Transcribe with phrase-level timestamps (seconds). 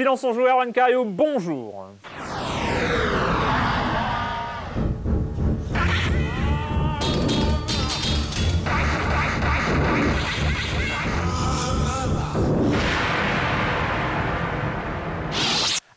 [0.00, 1.86] Silence en joueur, Juan Cario, bonjour.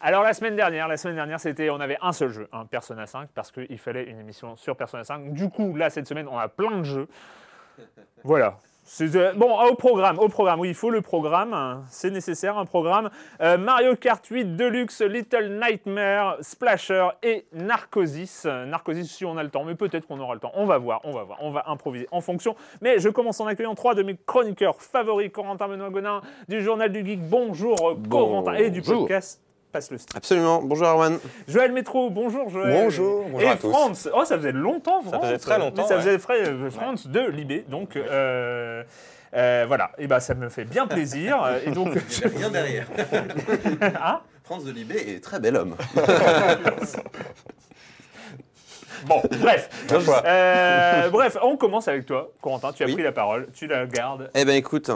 [0.02, 3.06] Alors la semaine dernière, la semaine dernière, c'était, on avait un seul jeu, un Persona
[3.06, 5.32] 5, parce qu'il fallait une émission sur Persona 5.
[5.32, 7.08] Du coup, là, cette semaine, on a plein de jeux.
[8.26, 8.58] Voilà.
[9.38, 13.10] Bon, au programme, au programme, oui, il faut le programme, c'est nécessaire, un programme.
[13.42, 18.46] Euh, Mario Kart 8 Deluxe, Little Nightmare, Splasher et Narcosis.
[18.46, 20.52] Narcosis si on a le temps, mais peut-être qu'on aura le temps.
[20.56, 22.56] On va voir, on va voir, on va improviser en fonction.
[22.82, 26.92] Mais je commence en accueillant trois de mes chroniqueurs favoris, Corentin Benoît Gonin du Journal
[26.92, 27.22] du Geek.
[27.22, 29.42] Bonjour, Corentin, et du podcast
[29.74, 30.16] Passe le strip.
[30.16, 30.62] Absolument.
[30.62, 31.18] Bonjour Arwan.
[31.48, 32.72] Joël Métro, bonjour Joël.
[32.72, 33.72] Bonjour, bonjour Et à tous.
[33.72, 35.20] Franz, oh ça faisait longtemps Franz.
[35.26, 36.20] faisait très longtemps, Mais ça ouais.
[36.20, 38.84] faisait euh, Franz de Libé, donc euh,
[39.34, 39.90] euh, voilà.
[39.98, 41.44] Et ben ça me fait bien plaisir.
[41.66, 41.98] Et donc
[42.36, 42.86] Rien derrière.
[43.82, 44.20] Hein?
[44.44, 45.76] France de Libé est très bel homme.
[49.08, 49.70] bon, bref.
[50.26, 52.72] Euh, bref, on commence avec toi, Corentin.
[52.74, 52.94] Tu as Oui.
[52.94, 54.30] pris la parole, tu la gardes.
[54.36, 54.90] Eh ben écoute,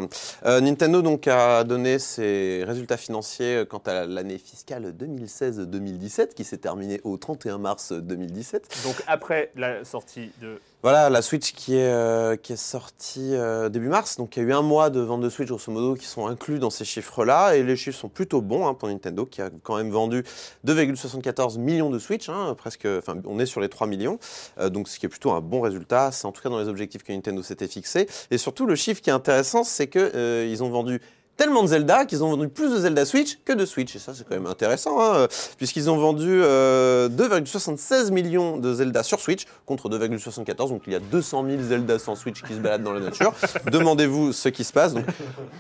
[0.46, 6.58] euh, Nintendo donc a donné ses résultats financiers quant à l'année fiscale 2016-2017 qui s'est
[6.58, 8.82] terminée au 31 mars 2017.
[8.86, 14.18] Donc après la sortie de Voilà, la Switch qui est, euh, sortie euh, début mars.
[14.18, 16.28] Donc il y a eu un mois de vente de Switch, grosso modo, qui sont
[16.28, 17.56] inclus dans ces chiffres-là.
[17.56, 20.24] Et les chiffres sont plutôt bons hein, pour Nintendo, qui a quand même vendu
[20.68, 22.88] 2,74 millions de Switch, hein, presque,
[23.26, 24.20] on est sur les 3 millions.
[24.60, 26.12] Euh, donc ce qui est plutôt un bon résultat.
[26.12, 28.08] C'est en tout cas dans les objectifs que Nintendo s'était fixé.
[28.30, 31.02] Et surtout, le chiffre qui est intéressant, c'est qu'ils ont vendu
[31.38, 33.96] tellement de Zelda qu'ils ont vendu plus de Zelda Switch que de Switch.
[33.96, 35.28] Et ça, c'est quand même intéressant, hein, euh,
[35.58, 40.56] puisqu'ils ont vendu euh, 2,76 millions de Zelda sur Switch contre 2,74.
[40.70, 43.34] Donc il y a 200 000 Zelda sans Switch qui se baladent dans la nature.
[43.72, 44.94] Demandez-vous ce qui se passe.
[44.94, 45.06] Donc,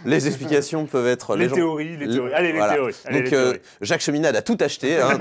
[0.06, 2.34] les explications peuvent être les gens- théories, les le- théories.
[2.34, 2.74] Allez, les voilà.
[2.74, 2.96] théories.
[3.06, 3.54] Allez, donc les euh.
[3.82, 5.00] Jacques Cheminade a tout acheté.
[5.00, 5.18] hein.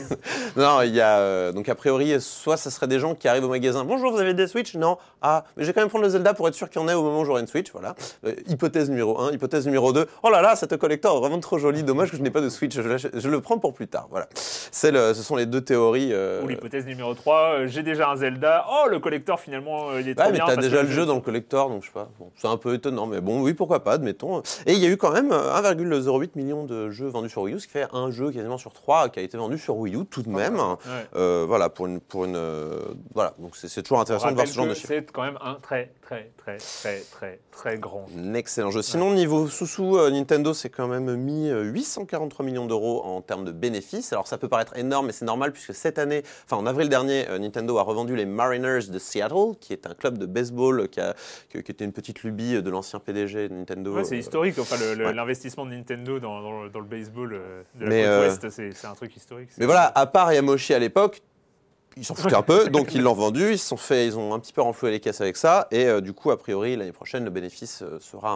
[0.56, 3.44] non, il y a euh, donc a priori soit ça serait des gens qui arrivent
[3.44, 3.84] au magasin.
[3.84, 4.74] Bonjour, vous avez des Switch?
[4.74, 4.98] Non.
[5.22, 6.88] Ah, mais je vais quand même prendre le Zelda pour être sûr qu'il y en
[6.88, 7.72] ait au moment où j'aurai une Switch.
[7.72, 7.94] Voilà.
[8.26, 9.32] Euh, hypothèse numéro 1.
[9.32, 9.95] Hypothèse numéro 2.
[10.22, 11.82] Oh là là, cette collector est vraiment trop jolie.
[11.82, 12.74] Dommage que je n'ai pas de Switch.
[12.76, 14.08] Je, le prends pour plus tard.
[14.10, 14.26] Voilà.
[14.84, 16.10] Le- ce sont les deux théories.
[16.12, 18.66] euh, Ou l'hypothèse numéro 3, j'ai déjà un Zelda.
[18.70, 21.14] Oh, le collector finalement, euh, il est trop Ouais, mais t'as déjà le jeu dans
[21.14, 22.08] le collector, donc je sais pas.
[22.18, 24.42] Bon, c'est un peu étonnant, mais bon, oui, pourquoi pas, admettons.
[24.66, 27.54] Et il y a eu quand même euh, 1,08 million de jeux vendus sur Wii
[27.56, 29.96] U, ce qui fait un jeu quasiment sur trois qui a été vendu sur Wii
[29.96, 30.56] U tout de même.
[30.58, 30.76] Ouais.
[31.16, 32.00] Euh, voilà, pour une.
[32.00, 32.78] Pour une euh,
[33.14, 34.88] voilà, donc c'est toujours intéressant de voir ce genre de chiffres.
[34.88, 38.80] C'est quand même un très, très, très, très, très, très grand excellent jeu.
[38.82, 43.44] Sinon, niveau sous-sous, euh, Nintendo s'est quand même mis euh, 843 millions d'euros en termes
[43.44, 44.12] de bénéfices.
[44.12, 47.28] Alors, ça peut paraître énorme, mais c'est normal puisque cette année, enfin en avril dernier,
[47.28, 51.00] euh, Nintendo a revendu les Mariners de Seattle, qui est un club de baseball qui,
[51.00, 51.14] a,
[51.50, 53.94] qui, qui était une petite lubie de l'ancien PDG de Nintendo.
[53.96, 55.12] Ouais, c'est euh, historique, enfin, ouais.
[55.12, 58.28] l'investissement de Nintendo dans, dans le- dans le baseball euh, de la Mais, côte euh,
[58.28, 59.48] ouest, c'est c'est un truc historique.
[59.58, 61.22] Mais voilà, à part Yamoshi à l'époque,
[61.96, 64.34] ils s'en foutaient un peu, donc ils l'ont vendu, ils se sont fait, ils ont
[64.34, 66.92] un petit peu renfloué les caisses avec ça, et euh, du coup, a priori, l'année
[66.92, 68.32] prochaine, le bénéfice euh, sera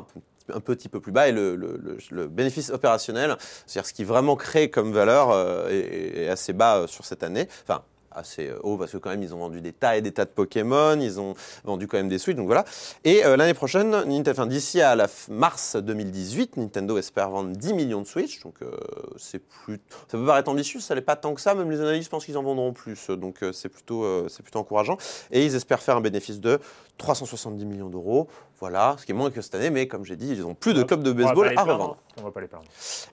[0.55, 4.05] un, petit peu plus bas, et le, le- le- le bénéfice opérationnel, c'est-à-dire ce qui
[4.05, 7.49] vraiment crée comme valeur, euh, est, est assez bas sur cette année.
[7.63, 10.13] Enfin, assez euh, haut parce que quand même ils ont vendu des tas et des
[10.13, 11.35] tas de Pokémon, ils ont
[11.65, 12.65] vendu quand même des Switch, donc voilà.
[13.05, 13.95] Et euh, l'année prochaine,
[14.29, 18.71] enfin, d'ici à la mars 2018, Nintendo espère vendre 10 millions de Switch, donc euh,
[19.17, 22.11] c'est plus, ça peut paraître ambitieux, ça n'est pas tant que ça, même les analystes
[22.11, 24.97] pensent qu'ils en vendront plus, donc c'est plutôt, c'est plutôt encourageant.
[25.31, 26.59] Et ils espèrent faire un bénéfice de
[27.01, 28.29] 370 millions d'euros,
[28.61, 30.75] voilà, ce qui est moins que cette année, mais comme j'ai dit, ils ont plus
[30.75, 31.97] de clubs de baseball à revendre.
[32.21, 32.65] On va pas les plaindre.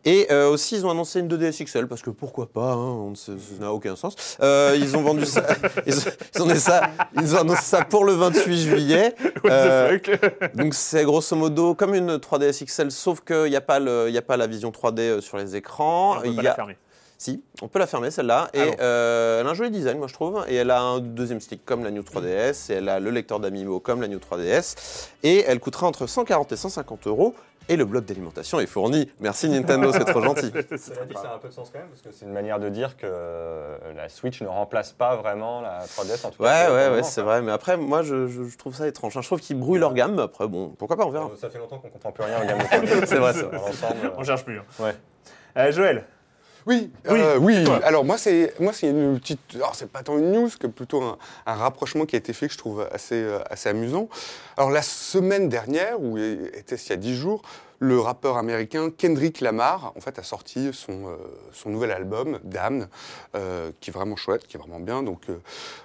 [0.03, 3.12] Et euh, aussi, ils ont annoncé une 2DS XL parce que pourquoi pas, hein, on
[3.12, 4.38] ne sait- ça n'a aucun sens.
[4.41, 5.44] Euh, ils ont vendu ça,
[5.88, 6.01] ils ont,
[6.35, 6.81] ils ont annoncé ça,
[7.15, 9.15] ils ont annoncé ça pour le 28 juillet.
[9.44, 10.56] What Euh, the fuck?
[10.56, 14.13] donc c'est grosso modo comme une 3DS XL, sauf qu'il n'y a, pas le- il
[14.13, 16.17] y a pas la vision 3D sur les écrans.
[16.17, 16.77] On peut pas y la a, fermer.
[17.17, 18.49] Si, on peut la fermer celle-là.
[18.53, 20.45] Et euh, elle a un joli design, moi je trouve.
[20.47, 22.71] Et elle a un deuxième stick comme la New 3DS.
[22.71, 25.07] Et elle a le lecteur d'Amimo comme la New 3DS.
[25.23, 27.33] Et elle coûtera entre 140 et 150 euros.
[27.69, 29.11] Et le bloc d'alimentation est fourni.
[29.19, 30.51] Merci Nintendo, c'est trop gentil.
[30.77, 32.59] Cela dit, ça a un peu de sens quand même, parce que c'est une manière
[32.61, 36.47] de dire que euh, la Switch ne remplace pas vraiment la 3DS en tout Ouais,
[36.47, 36.69] cas.
[36.69, 37.41] ouais, ouais, moment, c'est vrai.
[37.41, 39.15] Mais après, moi, je, je- je trouve ça étrange.
[39.19, 40.15] Je trouve qu'ils brouillent leur gamme.
[40.15, 41.29] mais Après, bon, pourquoi pas, on verra.
[41.41, 43.05] Ça fait longtemps qu'on comprend plus rien au gamme de 3DS.
[43.05, 43.57] C'est vrai, c'est vrai.
[43.57, 44.59] Dans l'ensemble, euh, On cherche plus.
[44.59, 44.63] hein.
[44.79, 44.95] Ouais.
[45.57, 46.05] Euh, Joël,
[46.67, 47.65] Oui, Oui, euh, oui.
[47.83, 49.39] Alors moi c'est moi c'est une petite.
[49.55, 52.47] Alors c'est pas tant une news que plutôt un, un rapprochement qui a été fait
[52.47, 54.09] que je trouve assez euh, assez amusant.
[54.57, 57.41] Alors la semaine dernière ou était il y a dix jours,
[57.79, 61.15] le rappeur américain Kendrick Lamar en fait a sorti son euh,
[61.51, 62.88] son nouvel album Damn,
[63.35, 65.03] euh, qui est vraiment chouette, qui est vraiment bien.
[65.03, 65.21] Donc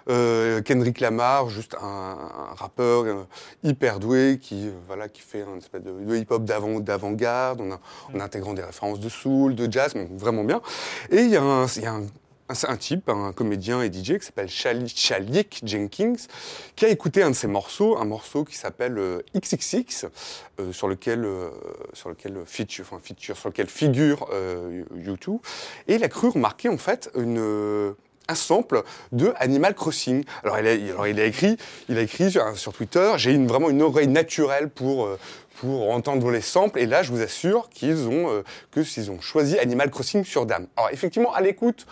[0.09, 2.17] euh, Kendrick Lamar, juste un,
[2.51, 3.27] un rappeur
[3.63, 7.61] hyper doué qui voilà qui fait un espèce de, de hip-hop d'avant d'avant-garde.
[8.15, 10.61] En intégrant des références de soul, de jazz, donc vraiment bien.
[11.11, 12.07] Et il y a un, il y a un-
[12.53, 16.15] un- un type, un comédien et DJ qui s'appelle Chali- Chalik Jenkins,
[16.77, 20.07] qui a écouté un de ses morceaux, un morceau qui s'appelle euh, XXX,
[20.61, 21.49] euh, sur lequel, euh,
[21.93, 25.39] sur lequel feature, enfin feature, sur lequel figure euh, U2,
[25.89, 27.93] et il a cru remarquer en fait une euh,
[28.29, 30.25] un sample de Animal Crossing.
[30.45, 31.57] Alors il a, écrit,
[31.89, 35.19] il a écrit sur, Twitter, j'ai vraiment une oreille naturelle pour euh,
[35.57, 36.79] pour entendre les samples.
[36.81, 40.47] Et là, je vous assure qu'ils ont euh, que s'ils ont choisi Animal Crossing sur
[40.47, 40.67] Dame.
[40.77, 41.85] Alors effectivement, à l'écoute,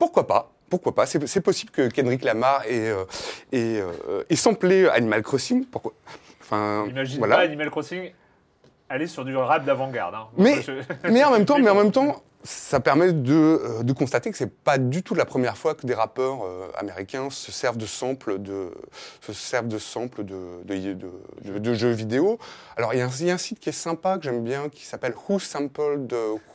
[0.00, 3.02] pourquoi pas pourquoi pas C'est possible que Kendrick Lamar ait, euh,
[3.50, 5.64] ait, euh, ait samplé Animal Crossing.
[5.66, 5.92] Pourquoi
[6.40, 7.36] Enfin, imagine voilà.
[7.38, 8.12] pas Animal Crossing
[8.88, 10.14] aller sur du rap d'avant-garde.
[10.14, 10.26] hein.
[10.36, 10.72] Mais- Je-
[11.10, 14.36] mais en même temps, mais en même temps, ça permet de, euh, de constater que
[14.36, 17.86] c'est pas du tout la première fois que des rappeurs euh, américains se servent de
[17.86, 18.70] samples de,
[19.20, 22.38] se servent de samples de, de, de- jeux vidéo.
[22.76, 25.38] Alors il y, a un- site qui est sympa que j'aime bien qui s'appelle Who
[25.38, 26.14] Sampled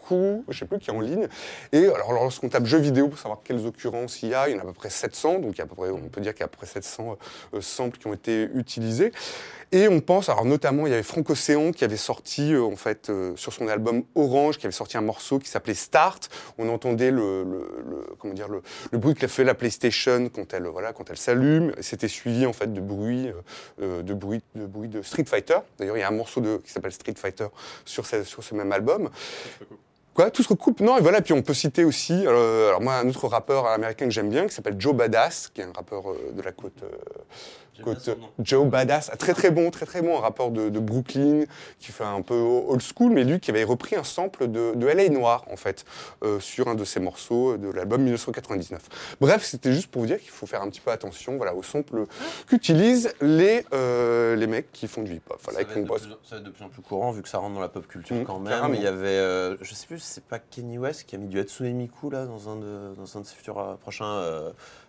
[0.09, 1.27] Who, je sais plus, qui est en ligne.
[1.71, 4.55] Et alors lorsqu'on tape jeux vidéo pour savoir quelles occurrences il y a, il y
[4.55, 6.33] en a à peu près 700, donc y a à peu près, on peut dire
[6.33, 7.17] qu'il y a à peu près 700
[7.53, 9.11] euh, samples qui ont été utilisés.
[9.75, 12.77] Et on pense, alors notamment, il y avait Franck Océan qui avait sorti, euh, en
[12.77, 16.29] fait, euh, sur son album Orange, qui avait sorti un morceau qui s'appelait Start.
[16.57, 18.61] On entendait le, le- le- comment dire, le,
[18.93, 21.73] le bruit que fait la PlayStation quand elle, voilà, quand elle s'allume.
[21.81, 23.29] C'était suivi, en fait, de bruit,
[23.81, 25.57] euh, de bruit, de bruit de Street Fighter.
[25.77, 27.47] D'ailleurs, il y a un morceau de, qui s'appelle Street Fighter
[27.83, 29.09] sur ce, sur ce même album.
[30.13, 30.79] Quoi, tout se recoupe.
[30.79, 34.11] Non, et voilà, puis on peut citer aussi, alors moi, un autre rappeur américain que
[34.11, 36.81] j'aime bien, qui s'appelle Joe Badass, qui est un rappeur de la côte,
[37.83, 41.43] côte Joe Badass, très très bon, très très bon, un rappeur de, de Brooklyn,
[41.79, 44.87] qui fait un peu old school, mais lui qui avait repris un sample de, de
[44.87, 45.85] LA Noir, en fait,
[46.23, 48.81] euh, sur un de ses morceaux de l'album 1999.
[49.21, 51.63] Bref, c'était juste pour vous dire qu'il faut faire un petit peu attention, voilà, aux
[51.63, 52.05] samples
[52.47, 56.07] qu'utilisent les, euh, les mecs qui font du hip-hop, voilà, ça, va être plus, ça
[56.31, 58.15] va être de plus en plus courant vu que ça rentre dans la pop culture
[58.15, 58.49] Mm, quand même.
[58.49, 58.73] carrément.
[58.73, 61.27] Il y avait, euh, je sais plus, si c'est pas Kenny West qui a mis
[61.27, 64.21] du Hatsune Miku là dans un de, dans un de ses futurs prochains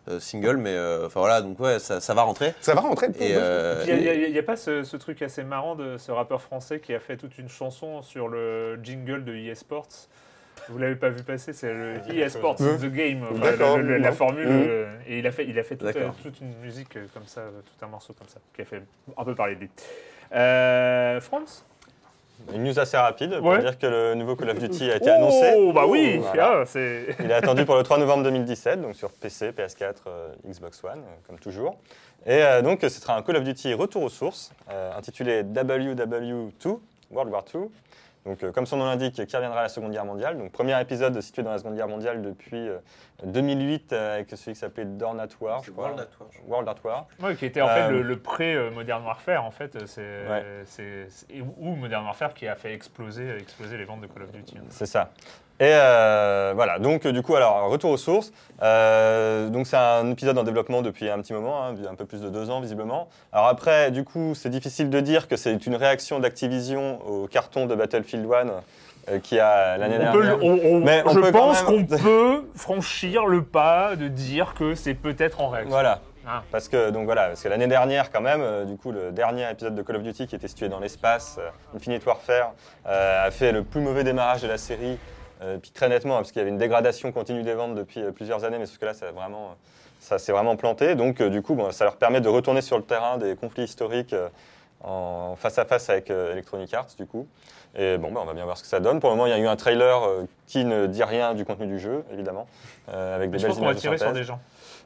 [0.09, 2.55] euh, singles, mais euh, enfin voilà, donc ouais, ça, ça va rentrer.
[2.61, 5.75] Ça va rentrer Et, euh, Puis, Il n'y a, pas ce, ce truc assez marrant
[5.75, 9.55] de ce rappeur français qui a fait toute une chanson sur le jingle de EA
[9.55, 9.89] Sports.
[10.69, 13.83] Vous l'avez pas vu passer, c'est le EA Sports Euh, The Game, enfin, d'accord, le-
[13.85, 14.47] le- la formule.
[14.49, 16.09] Euh, et il a fait, il a fait toute, euh,
[16.41, 18.83] une musique euh, comme ça, tout un morceau comme ça, qui a fait
[19.17, 19.71] un peu parler de lui.
[20.35, 21.65] Euh, France
[22.55, 23.61] Une news assez rapide pour Ouais.
[23.61, 25.55] dire que le nouveau Call of Duty a été annoncé.
[25.57, 26.61] Oh, bah oui, Voilà.
[26.61, 27.07] ah, c'est.
[27.21, 30.99] Il est attendu pour le 3 novembre 2017, donc sur PC, PS4, euh, Xbox One,
[31.01, 31.77] euh, comme toujours.
[32.27, 36.79] Et euh, donc, ce sera un Call of Duty retour aux sources, euh, intitulé WW2,
[37.11, 37.63] World War II.
[38.27, 40.37] Donc, euh, comme son nom l'indique, qui reviendra à la Seconde Guerre mondiale.
[40.37, 42.79] Donc, premier épisode situé dans la Seconde Guerre mondiale depuis euh,
[43.23, 45.95] 2008, euh, avec celui qui s'appelait Dawn at War, je crois.
[46.49, 47.07] World at War.
[47.23, 49.87] Ouais, qui était en fait Euh, le, le pré-Modern Warfare, en fait.
[49.87, 50.45] C'est, Ouais.
[50.65, 54.33] c'est, c'est- ou Modern Warfare qui a fait exploser, exploser les ventes de Call of
[54.33, 54.57] Duty.
[54.71, 55.11] C'est ça.
[55.59, 58.31] Et euh, voilà, donc euh, du coup, alors, retour aux sources.
[58.63, 62.21] Euh, donc c'est un épisode en développement depuis un petit moment, hein, un peu plus
[62.21, 63.09] de deux ans visiblement.
[63.33, 67.67] Alors après, du coup, c'est difficile de dire que c'est une réaction d'Activision au carton
[67.67, 68.47] de Battlefield 1
[69.09, 70.17] euh, qui a l'année dernière.
[70.37, 74.09] le- on- on- Mais on je peut pense qu'on même- peut franchir le pas de
[74.09, 75.71] dire que c'est peut-être en réaction.
[75.71, 76.01] Voilà.
[76.29, 76.43] Ah.
[76.51, 79.49] Parce que donc voilà, parce que l'année dernière quand même, euh, du coup le dernier
[79.51, 82.53] épisode de Call of Duty qui était situé dans l'espace, euh, Infinite Warfare,
[82.89, 84.99] euh, a fait le plus mauvais démarrage de la série,
[85.43, 88.01] euh, puis très nettement hein, parce qu'il y avait une dégradation continue des ventes depuis
[88.01, 89.57] euh, plusieurs années, mais sauf que là ça vraiment,
[90.01, 90.95] ça s'est vraiment planté.
[90.95, 93.65] Donc euh, du coup, bon, ça leur permet de retourner sur le terrain des conflits
[93.65, 94.29] historiques euh,
[94.83, 97.27] en face à face avec Electronic Arts du coup.
[97.79, 99.01] Et bon, bah, on va bien voir ce que ça donne.
[99.01, 100.01] Pour le moment, il y a eu un trailer
[100.47, 102.47] qui ne dit rien du contenu du jeu, évidemment,
[102.89, 104.41] avec Mais des je belles pense qu'on va tirer sur des gens.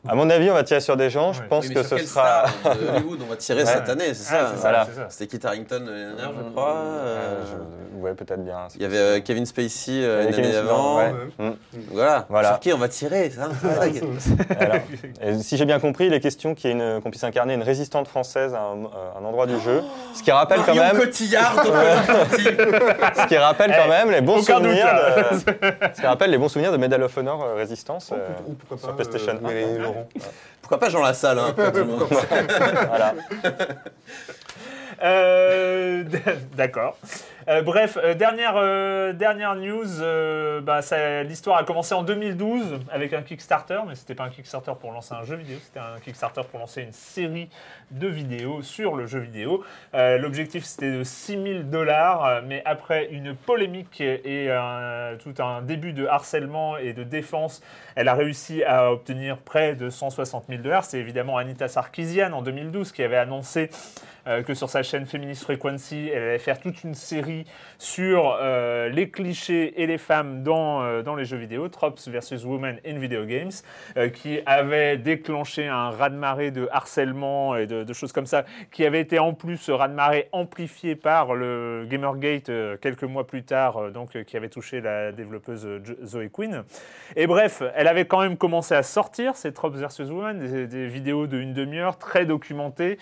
[0.09, 1.33] À mon avis, on va tirer sur des gens.
[1.33, 1.47] Je Ouais.
[1.49, 2.47] pense Oui, que sur ce sera.
[2.49, 3.67] star de Hollywood on va tirer Ouais.
[3.67, 4.85] cette année, c'est ça Voilà.
[4.87, 5.07] ça.
[5.11, 6.75] C'était Kit Harington l'année dernière, je crois.
[6.77, 8.57] euh, Euh, je- Ouais, peut-être bien.
[8.77, 10.97] Il y avait euh, Kevin Spacey euh, Il y une avait année Kevin avant.
[10.97, 11.13] Ouais.
[11.39, 11.51] Mm.
[11.93, 12.25] Voilà.
[12.31, 12.49] Voilà.
[12.49, 14.77] Sur qui on va tirer ça Voilà.
[15.21, 17.53] Et si j'ai bien compris, il est question qu'il y ait une- qu'on puisse incarner
[17.53, 19.83] une résistante française à un, endroit du jeu.
[20.15, 21.63] Ce qui rappelle quand même, Cotillard
[22.35, 24.87] ce qui rappelle quand Eh, même les bons souvenirs.
[24.87, 25.37] De,
[25.95, 28.13] ce qui rappelle les bons souvenirs de Medal of Honor euh, Résistance.
[28.13, 28.17] euh,
[28.47, 30.09] Ou pourquoi sur PlayStation euh, Mélanie Laurent.
[30.61, 33.15] Pourquoi pas Jean Lassalle hein, voilà.
[35.03, 36.05] Euh,
[36.57, 36.97] D'accord.
[37.49, 40.81] Euh, bref, euh, dernière, news, bah,
[41.25, 45.15] l'histoire a commencé en 2012 avec un Kickstarter, mais c'était pas un Kickstarter pour lancer
[45.15, 47.49] un jeu vidéo, c'était un Kickstarter pour lancer une série
[47.91, 49.65] de vidéos sur le jeu vidéo.
[49.95, 54.49] L'objectif c'était de 6000 dollars, mais après une polémique et
[55.19, 57.63] tout un début de harcèlement et de défense,
[57.97, 60.85] elle a réussi à obtenir près de 160 000 dollars.
[60.85, 63.71] C'est évidemment Anita Sarkeesian en 2012 qui avait annoncé
[64.27, 67.45] euh, que sur sa chaîne Feminist Frequency, elle allait faire toute une série
[67.79, 72.45] sur euh, les clichés et les femmes dans, euh, dans les jeux vidéo, Tropes versus
[72.45, 73.51] Women in Video Games,
[74.15, 79.19] qui avait déclenché un raz-de-marée de harcèlement et de, choses comme ça, qui avait été
[79.19, 82.51] en plus ce raz-de-marée amplifié par le Gamergate
[82.81, 85.69] quelques mois plus tard, donc qui avait touché la développeuse
[86.05, 86.65] Zoe Quinn.
[87.17, 91.27] Et bref, elle avait quand même commencé à sortir ces Tropes versus Women, des, vidéos
[91.27, 92.99] de une demi-heure, très documentées,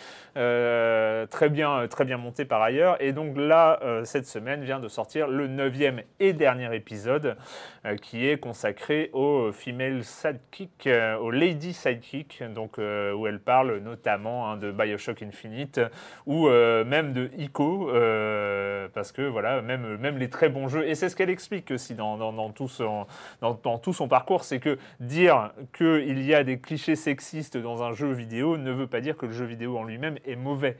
[1.26, 2.96] très, bien, très bien montées par ailleurs.
[3.00, 7.36] Et donc là, euh, cette semaine, vient de sortir le neuvième et dernier épisode,
[7.84, 13.40] euh, qui est consacré aux female sidekick, euh, aux lady sidekick, donc, euh, où elle
[13.40, 15.80] parle notamment hein, de Bioshock Infinite,
[16.26, 20.86] ou euh, même de Ico, euh, parce que voilà, même, même les très bons jeux,
[20.86, 23.06] et c'est ce qu'elle explique aussi dans, dans, tout son,
[23.40, 27.92] dans tout son parcours, c'est que dire qu'il y a des clichés sexistes dans un
[27.92, 30.76] jeu vidéo ne veut pas dire que le jeu vidéo en lui-même est mauvais.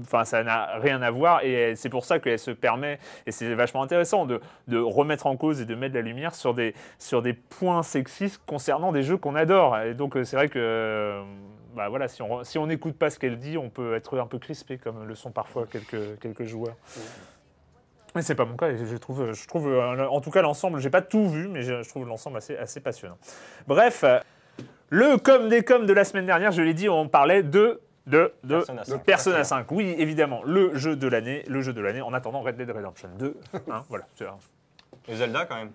[0.00, 3.54] Enfin, ça n'a rien à voir et c'est pour ça qu'elle se permet, et c'est
[3.54, 7.22] vachement intéressant, de, de remettre en cause et de mettre la lumière sur des, sur
[7.22, 9.78] des points sexistes concernant des jeux qu'on adore.
[9.78, 11.22] Et donc, euh, c'est vrai que euh,
[11.76, 14.38] bah voilà, si on si n'écoute pas ce qu'elle dit, on peut être un peu
[14.38, 16.76] crispé, comme le sont parfois quelques, quelques joueurs.
[18.14, 20.90] Mais c'est pas mon cas, je trouve, je trouve euh, en tout cas l'ensemble, j'ai
[20.90, 23.18] pas tout vu, mais je, trouve l'ensemble assez, assez passionnant.
[23.66, 24.02] Bref,
[24.88, 28.32] le com des coms de la semaine dernière, je l'ai dit, on parlait de de,
[28.44, 29.04] de Persona 5.
[29.04, 29.70] Persona 5.
[29.70, 32.00] Oui, évidemment, le jeu de l'année, le jeu de l'année.
[32.00, 33.36] En attendant Red Dead Redemption 2,
[33.70, 34.06] hein, voilà.
[35.06, 35.70] Et Zelda quand même.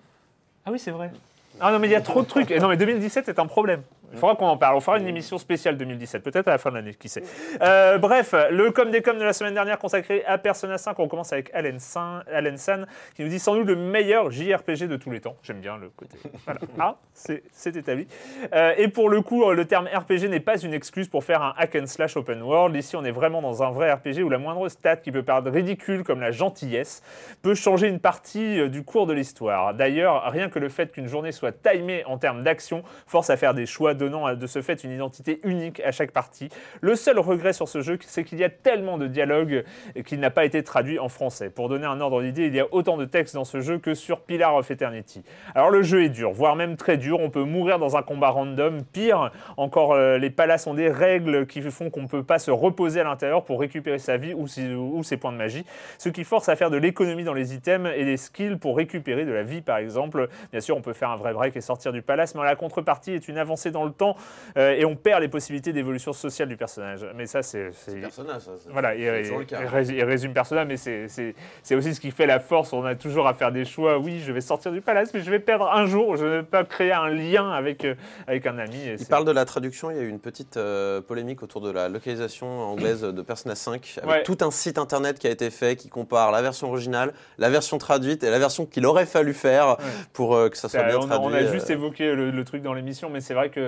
[0.66, 1.12] Ah oui, c'est vrai.
[1.60, 2.50] Ah non, mais il y a trop de trucs.
[2.52, 3.84] Et non, mais 2017 est un problème.
[4.13, 4.75] Il faudra qu'on en parle.
[4.75, 7.24] On fera une émission spéciale 2017, peut-être à la fin de l'année, qui sait.
[7.62, 10.98] Euh, bref, le com des coms de la semaine dernière consacré à Persona 5.
[11.00, 14.88] On commence avec Alan San, Alan San qui nous dit sans doute le meilleur JRPG
[14.88, 15.36] de tous les temps.
[15.43, 16.17] J'aime bien le côté.
[16.46, 16.60] Voilà.
[16.79, 18.08] Ah, c'est établi.
[18.53, 21.53] Euh, et pour le coup, le terme RPG n'est pas une excuse pour faire un
[21.58, 22.75] hack and slash open world.
[22.75, 25.50] Ici, on est vraiment dans un vrai RPG où la moindre stat qui peut paraître
[25.50, 27.03] ridicule, comme la gentillesse,
[27.41, 29.74] peut changer une partie euh, du cours de l'histoire.
[29.74, 33.53] D'ailleurs, rien que le fait qu'une journée soit timée en termes d'action force à faire
[33.53, 36.50] des choix donnant de ce fait une identité unique à chaque partie.
[36.81, 39.63] Le seul regret sur ce jeu, c'est qu'il y a tellement de dialogues
[40.05, 41.50] qu'il n'a pas été traduit en français.
[41.50, 43.93] Pour donner un ordre d'idée, il y a autant de textes dans ce jeu que
[43.93, 45.24] sur Pillar of Eternity.
[45.55, 47.19] Alors le jeu est dur, voire même très dur.
[47.19, 48.83] On peut mourir dans un combat random.
[48.83, 52.51] Pire, encore euh, les palaces ont des règles qui font qu'on ne peut pas se
[52.51, 55.65] reposer à l'intérieur pour récupérer sa vie ou ses points de magie.
[55.98, 59.25] Ce qui force à faire de l'économie dans les items et des skills pour récupérer
[59.25, 60.29] de la vie par exemple.
[60.51, 63.12] Bien sûr, on peut faire un vrai break et sortir du palace, mais la contrepartie
[63.12, 64.16] est une avancée dans le temps
[64.58, 67.06] euh, et on perd les possibilités d'évolution sociale du personnage.
[67.16, 67.72] Mais ça, c'est...
[67.74, 68.52] c'est- Persona, ça.
[68.70, 69.60] voilà, il, toujours le cas.
[69.62, 72.74] il rés- il résume Persona, mais c'est- c'est c'est aussi ce qui fait la force.
[72.74, 73.98] On a toujours à faire des choix.
[73.98, 76.16] Oui, je vais sortir du palace, mais je vais perdre un jour.
[76.18, 77.96] Je ne vais pas créer un lien avec, euh,
[78.28, 78.78] avec un ami.
[78.88, 81.62] et Il parle de la traduction, il y a eu une petite euh, polémique autour
[81.62, 84.24] de la localisation anglaise de Persona 5, avec Ouais.
[84.24, 87.78] tout un site internet qui a été fait qui compare la version originale, la version
[87.78, 89.78] traduite et la version qu'il aurait fallu faire
[90.14, 91.28] pour euh, que ça soit bien on, a- traduit.
[91.28, 91.52] on a euh.
[91.52, 93.60] juste évoqué le, le truc dans l'émission, mais c'est vrai que.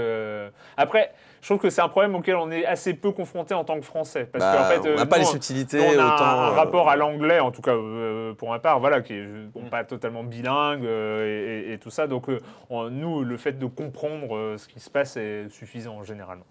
[0.77, 3.75] Après, je trouve que c'est un problème auquel on est assez peu confronté en tant
[3.79, 4.27] que Français.
[4.31, 6.23] Parce Bah, qu'en fait, on euh, n'a pas nous, les subtilités on a autant.
[6.23, 9.13] un, un euh, rapport à l'anglais, en tout cas euh, pour ma part, voilà, qui
[9.13, 9.69] est euh, bon, Mm.
[9.69, 11.25] pas totalement bilingue euh,
[11.65, 12.07] et, et- et tout ça.
[12.07, 16.03] Donc, euh, on- nous, le fait de comprendre euh, ce qui se passe est suffisant
[16.03, 16.45] généralement.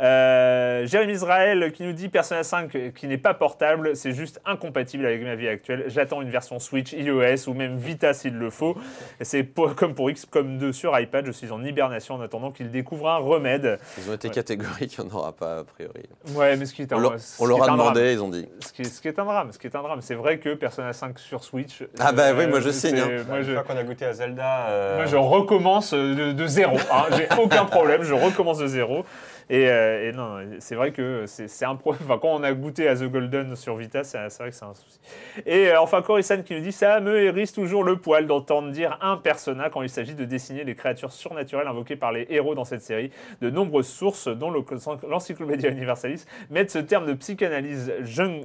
[0.00, 5.04] Euh, Jérémy Israël qui nous dit Persona 5 qui n'est pas portable, c'est juste incompatible
[5.04, 5.84] avec ma vie actuelle.
[5.88, 8.76] J'attends une version Switch, iOS ou même Vita s'il le faut.
[9.20, 13.10] C'est comme pour XCOM 2 sur iPad, je suis en hibernation en attendant qu'il découvre
[13.10, 13.78] un remède.
[13.98, 16.04] Ils ont été catégoriques, il n'y en aura pas a priori.
[16.34, 17.78] Ouais, mais ce qui est un, On leur, ce on qui leur est a drame.
[17.78, 18.48] demandé, ils ont dit.
[18.60, 20.00] Ce qui, est, ce qui est un drame, ce qui est un drame.
[20.00, 21.82] C'est vrai que Persona 5 sur Switch.
[21.98, 23.08] Ah bah euh, oui, moi je signe, hein.
[23.28, 26.46] Moi Une je, fois qu'on a goûté à Zelda, euh, moi, je recommence de, de
[26.46, 26.76] zéro.
[26.90, 27.04] hein.
[27.16, 29.04] J'ai aucun problème, je recommence de zéro.
[29.52, 32.02] Et, euh, et non, c'est vrai que c'est un problème.
[32.04, 34.74] Enfin, quand on a goûté à The Golden sur Vita, c'est vrai que c'est un
[34.74, 35.00] souci.
[35.44, 38.96] Et euh, enfin, Corisan qui nous dit Ça me hérisse toujours le poil d'entendre dire
[39.00, 42.64] un persona quand il s'agit de dessiner les créatures surnaturelles invoquées par les héros dans
[42.64, 43.10] cette série.
[43.40, 44.64] De nombreuses sources, dont le-
[45.08, 48.44] l'Encyclopédia Universalis, mettent ce terme de psychanalyse jung,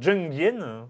[0.00, 0.86] jungienne.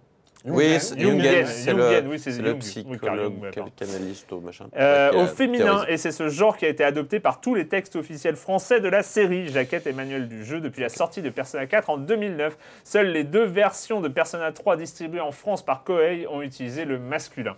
[0.47, 4.67] Oui, c'est- Jungen, le, oui, le psychologue, canaliste ou machin.
[4.77, 7.97] Euh, au féminin, et c'est ce genre qui a été adopté par tous les textes
[7.97, 9.49] officiels français de la série.
[9.49, 12.57] Jaquette et manuel du jeu depuis la sortie de Persona 4 en 2009.
[12.85, 16.99] Seules les deux versions de Persona 3 distribuées en France par Koei ont utilisé le
[16.99, 17.57] masculin.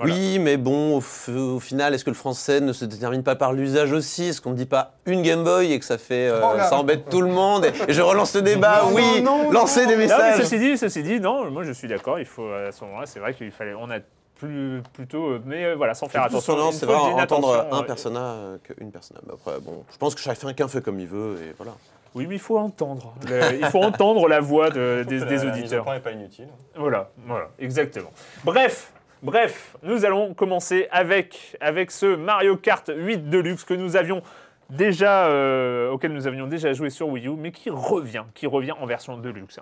[0.00, 0.14] Voilà.
[0.14, 3.92] Oui, mais bon, au, final, est-ce que le français ne se détermine pas par l'usage
[3.92, 4.28] aussi?
[4.28, 6.76] Est-ce qu'on ne dit pas une Game Boy et que ça fait, euh, Oh ça
[6.78, 8.82] embête tout le monde et, et je relance le débat?
[8.84, 10.38] Non, oui, non, non, lancez des Non, mais messages.
[10.38, 12.18] ceci dit, ceci dit, non, moi je suis d'accord.
[12.18, 13.98] Il faut à ce moment-là, c'est vrai qu'il fallait, on a
[14.36, 16.56] plus, plutôt, euh, mais euh, voilà, sans faire attention.
[16.66, 19.20] Une c'est vrai, entendre un persona euh, qu'une persona.
[19.26, 21.72] Mais après, bon, je pense que chacun fait comme il veut et voilà.
[22.14, 23.12] Oui, mais il faut entendre.
[23.28, 25.84] Le- il faut entendre la voix de- des, des la- la mise au auditeurs.
[25.84, 26.48] point n'est pas inutile.
[26.74, 28.10] Voilà, voilà, exactement.
[28.42, 28.90] Bref,
[29.22, 31.56] bref, nous allons commencer avec,
[31.90, 34.22] ce Mario Kart 8 Deluxe que nous avions
[34.68, 39.16] déjà, euh, auquel nous avions déjà joué sur Wii U, mais qui revient en version
[39.18, 39.60] Deluxe.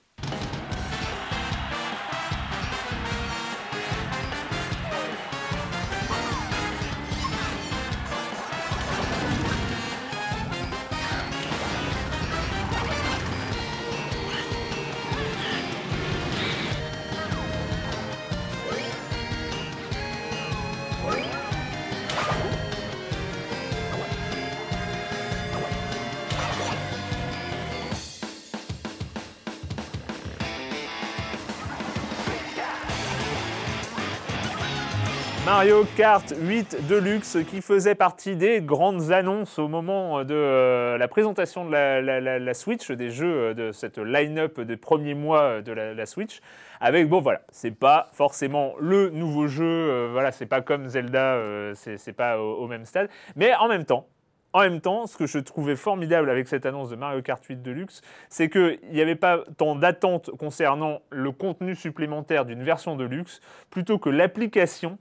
[35.98, 41.64] Kart 8 Deluxe qui faisait partie des grandes annonces au moment de euh, la présentation
[41.64, 46.38] de la, Switch, des jeux euh, de cette line-up des premiers mois de la, Switch.
[46.80, 51.34] Avec, bon voilà, c'est pas forcément le nouveau jeu, euh, voilà, c'est pas comme Zelda,
[51.34, 53.10] euh, c'est pas au, même stade.
[53.34, 54.06] Mais en même temps,
[54.52, 57.60] en même temps, ce que je trouvais formidable avec cette annonce de Mario Kart 8
[57.60, 63.40] Deluxe, c'est qu'il n'y avait pas tant d'attentes concernant le contenu supplémentaire d'une version Deluxe,
[63.68, 64.96] plutôt que l'application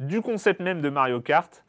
[0.00, 1.62] du concept même de Mario Kart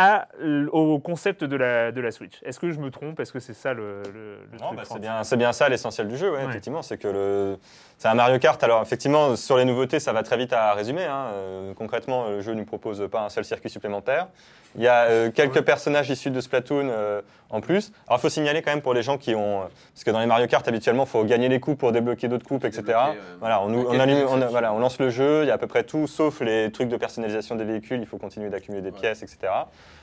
[0.00, 0.28] à
[0.70, 2.40] au concept de la, de la Switch.
[2.44, 3.18] Est-ce que je me trompe?
[3.18, 5.68] Est-ce que c'est ça le, le, le Non, truc bah, c'est bien, c'est bien ça
[5.68, 6.44] l'essentiel du jeu, ouais, Ouais.
[6.48, 6.82] effectivement.
[6.82, 7.58] C'est que le,
[7.96, 8.62] c'est un Mario Kart.
[8.62, 11.04] Alors effectivement, sur les nouveautés, ça va très vite à résumer.
[11.04, 11.30] hein.
[11.32, 14.28] Euh, concrètement, le jeu ne propose pas un seul circuit supplémentaire.
[14.76, 17.90] Il y a euh, quelques personnages issus de Splatoon euh, en plus.
[18.06, 19.62] Alors il faut signaler quand même pour les gens qui ont,
[19.94, 22.46] parce que dans les Mario Kart habituellement, il faut gagner les coupes pour débloquer d'autres
[22.46, 22.82] coupes, etc.
[22.88, 24.48] Euh, Voilà, on, nous- on quelques allume- on- exceptions.
[24.50, 25.42] voilà, on lance le jeu.
[25.44, 28.00] Il y a à peu près tout, sauf les trucs de personnalisation des véhicules.
[28.00, 29.38] Il faut continuer d'accumuler des pièces, etc.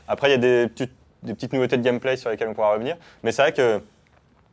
[0.08, 0.91] Après, il y a des petites,
[1.23, 2.97] des petites nouveautés de gameplay sur lesquelles on pourra revenir.
[3.23, 3.82] Mais c'est vrai que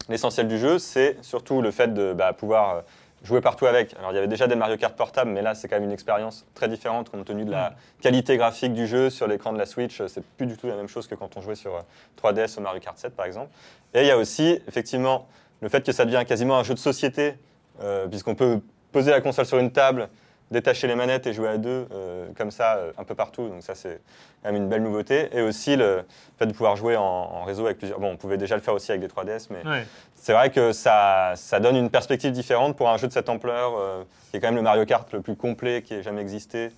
[0.08, 2.80] l'essentiel du jeu, c'est surtout le fait de bah, pouvoir euh,
[3.22, 3.94] jouer partout avec.
[3.98, 5.92] Alors, il y avait déjà des Mario Kart portables, mais là, c'est quand même une
[5.92, 9.66] expérience très différente compte tenu de la qualité graphique du jeu sur l'écran de la
[9.66, 10.00] Switch.
[10.00, 11.80] euh, C'est plus du tout la même chose que quand on jouait sur euh,
[12.22, 13.50] 3DS au Mario Kart 7, par exemple.
[13.94, 15.26] Et il y a aussi, effectivement,
[15.60, 17.34] le fait que ça devient quasiment un jeu de société,
[17.82, 20.08] euh, puisqu'on peut poser la console sur une table,
[20.52, 23.48] détacher les manettes et jouer à deux, euh, comme ça, euh, un peu partout.
[23.48, 24.00] Donc ça, c'est
[24.42, 25.28] quand même une belle nouveauté.
[25.36, 26.04] Et aussi le
[26.38, 27.98] fait de pouvoir jouer en, en réseau avec plusieurs...
[27.98, 29.84] Bon, on pouvait déjà le faire aussi avec des 3DS, mais Ouais.
[30.14, 33.72] c'est vrai que ça, ça donne une perspective différente pour un jeu de cette ampleur,
[33.78, 36.70] euh, qui est quand même le Mario Kart le plus complet qui ait jamais existé.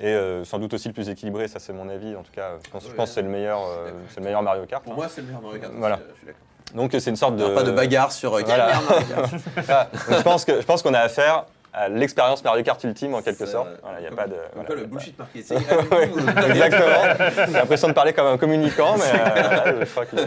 [0.00, 2.14] Et euh, sans doute aussi le plus équilibré, ça c'est mon avis.
[2.14, 4.42] En tout cas, je pense, je pense que c'est le, meilleur, euh, c'est le meilleur
[4.42, 4.82] Mario Kart.
[4.82, 4.84] hein.
[4.86, 5.72] Pour moi, c'est le meilleur Mario Kart.
[5.76, 5.96] Voilà.
[5.96, 6.42] aussi, euh, je suis d'accord.
[6.74, 7.48] Donc c'est une sorte Il de...
[7.54, 8.66] pas de bagarre sur euh, Voilà.
[8.88, 9.32] Mario Kart.
[9.68, 11.46] Ah, donc je pense que je pense qu'on a affaire
[11.90, 13.68] l'expérience Mario Kart ultime en quelque sorte.
[13.68, 14.34] euh, Voilà, il y a comme- pas de.
[14.54, 15.58] voilà, quoi, le a pas- bullshit marketing.
[16.50, 17.26] Exactement.
[17.46, 20.16] J'ai l'impression de parler comme un communicant, mais euh, je crois que.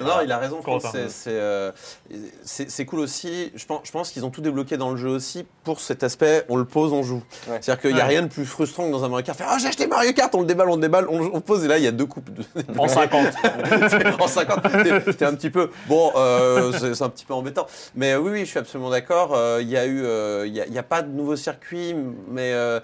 [0.00, 0.60] Non, non, il a raison.
[0.90, 1.70] C'est c'est, euh,
[2.86, 3.52] cool aussi.
[3.54, 6.44] Je pense, je pense qu'ils ont tout débloqué dans le jeu aussi pour cet aspect.
[6.48, 7.22] On le pose, on joue.
[7.46, 7.58] Ouais.
[7.60, 8.08] C'est-à-dire qu'il n'y a Ouais.
[8.10, 9.36] rien de plus frustrant que dans un Mario Kart.
[9.38, 11.64] Faire ah j'ai acheté Mario Kart, on le déballe, on le déballe, on, on pose
[11.64, 12.30] et là il y a deux coupes.
[12.32, 12.42] De...
[12.78, 13.26] En 50.
[14.18, 15.70] en 50, t'es- t'es un petit peu.
[15.86, 17.66] Bon, euh, c'est un petit peu embêtant.
[17.94, 19.32] Mais euh, oui, oui, je suis absolument d'accord.
[19.36, 20.02] Euh, Il y a eu,
[20.60, 21.94] euh, il y a- a, pas de nouveau circuit,
[22.28, 22.52] mais.
[22.52, 22.80] euh,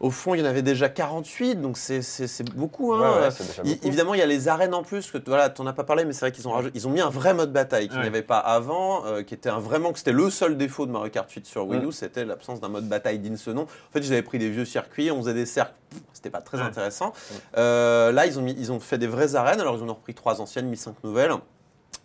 [0.00, 2.94] Au fond, il y en avait déjà 48, donc c'est- c'est c'est beaucoup.
[2.94, 3.00] hein.
[3.16, 3.86] Ouais, ouais, c'est déjà Il- beaucoup.
[3.88, 6.04] évidemment, il y a les arènes en plus, que voilà, tu n'en as pas parlé,
[6.04, 8.22] mais c'est vrai qu'ils ont, ils ont mis un vrai mode bataille qu'il n'y avait
[8.22, 11.28] pas avant, euh, qui était un, vraiment que c'était le seul défaut de Mario Kart
[11.28, 13.62] 8 sur Wii U, c'était l'absence d'un mode bataille digne ce nom.
[13.62, 15.74] En fait, ils avaient pris des vieux circuits, on faisait des cercles,
[16.12, 17.12] c'était pas très intéressant.
[17.56, 20.14] Euh, là, ils ont, mis, ils ont fait des vraies arènes, alors ils ont repris
[20.14, 21.32] trois anciennes, mis cinq nouvelles.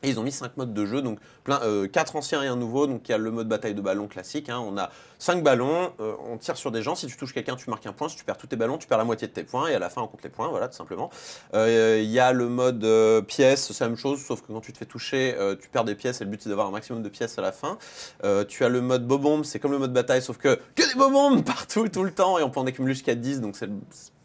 [0.03, 2.55] Et ils ont mis 5 modes de jeu, donc plein, euh, 4 anciens et un
[2.57, 2.87] nouveau.
[2.87, 4.49] Donc il y a le mode bataille de ballon classique.
[4.49, 4.59] hein.
[4.59, 6.95] On a 5 ballons, euh, on tire sur des gens.
[6.95, 8.09] Si tu touches quelqu'un, tu marques un point.
[8.09, 9.67] Si tu perds tous tes ballons, tu perds la moitié de tes points.
[9.69, 11.09] Et à la fin, on compte les points, voilà, tout simplement.
[11.53, 14.61] Euh, Il y a le mode euh, pièces, c'est la même chose, sauf que quand
[14.61, 16.19] tu te fais toucher, euh, tu perds des pièces.
[16.21, 17.77] Et le but, c'est d'avoir un maximum de pièces à la fin.
[18.25, 20.95] Euh, tu as le mode bobombe, c'est comme le mode bataille, sauf que que des
[20.99, 22.37] bobombes partout, tout le temps.
[22.39, 23.69] Et on peut en accumuler jusqu'à 10, donc c'est.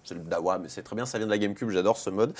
[0.08, 2.32] C'est le dawa, mais c'est très bien, ça vient de la GameCube, j'adore ce mode.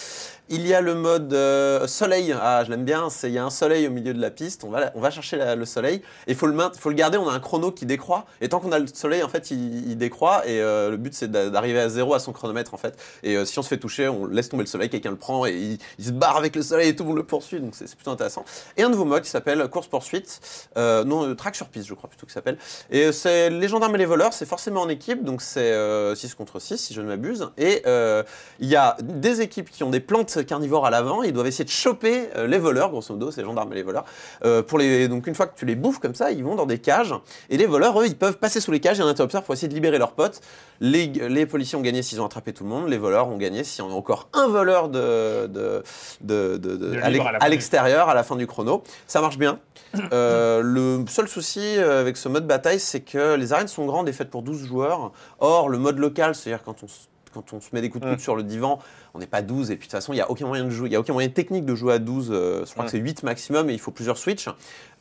[0.49, 3.51] Il y a le mode euh, soleil, ah je l'aime bien, il y a un
[3.51, 6.47] soleil au milieu de la piste, on va, on chercher le soleil, et il faut
[6.47, 9.29] le, garder, on a un chrono qui décroît, et tant qu'on a le soleil, en
[9.29, 12.33] fait, il, il décroît, et euh, le but c'est d'a- d'arriver à zéro à son
[12.33, 12.99] chronomètre, en fait.
[13.23, 15.45] Et euh, si on se fait toucher, on laisse tomber le soleil, quelqu'un le prend,
[15.45, 18.13] et il, se barre avec le soleil, et tout monde le poursuit, donc c'est plutôt
[18.13, 18.47] intéressant.
[18.79, 20.41] Et un nouveau mode qui s'appelle course-poursuite,
[20.75, 22.57] non, track sur piste, je crois plutôt que ça s'appelle.
[22.91, 25.75] Et c'est les gendarmes et les voleurs, c'est forcément en équipe, donc c'est
[26.17, 27.51] 6 contre 6 si je ne m'abuse.
[27.59, 28.23] Et euh,
[28.61, 31.65] il y a des équipes qui ont des plantes carnivores à l'avant, ils doivent essayer
[31.65, 34.05] de choper euh, les voleurs, grosso modo, c'est les gendarmes et les voleurs.
[34.45, 36.67] Euh, pour les, donc une fois que tu les bouffes comme ça, ils vont dans
[36.67, 37.15] des cages,
[37.51, 39.69] et les voleurs, eux, ils peuvent passer sous les cages et un interrupteur pour essayer
[39.69, 40.41] de libérer leurs potes.
[40.81, 43.65] Les, les policiers ont gagné s'ils ont attrapé tout le monde, les voleurs ont gagné
[43.65, 45.83] s'il y en a encore un voleur de, de,
[46.21, 47.01] de, de- de- De
[47.45, 48.83] à l'extérieur à la fin du chrono.
[49.07, 49.59] Ça marche bien.
[50.13, 54.13] Euh, le seul souci avec ce mode bataille, c'est que les arènes sont grandes et
[54.13, 55.13] faites pour 12 joueurs.
[55.39, 58.09] Or, le mode local, c'est-à-dire quand on, s- quand on se met des coups de
[58.11, 58.23] coude Mm.
[58.23, 58.79] sur le divan,
[59.15, 60.71] on n'est pas 12 et puis de toute façon, il n'y a aucun moyen de
[60.71, 62.29] jouer, il y a aucun moyen technique de jouer à 12.
[62.31, 64.49] euh, je crois que c'est 8 maximum et il faut plusieurs switches.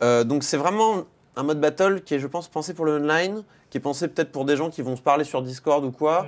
[0.01, 1.03] Euh, donc c'est vraiment
[1.35, 4.31] un mode battle qui est, je pense, pensé pour le online, qui est pensé peut-être
[4.31, 6.23] pour des gens qui vont se parler sur Discord ou quoi.
[6.23, 6.27] Mm.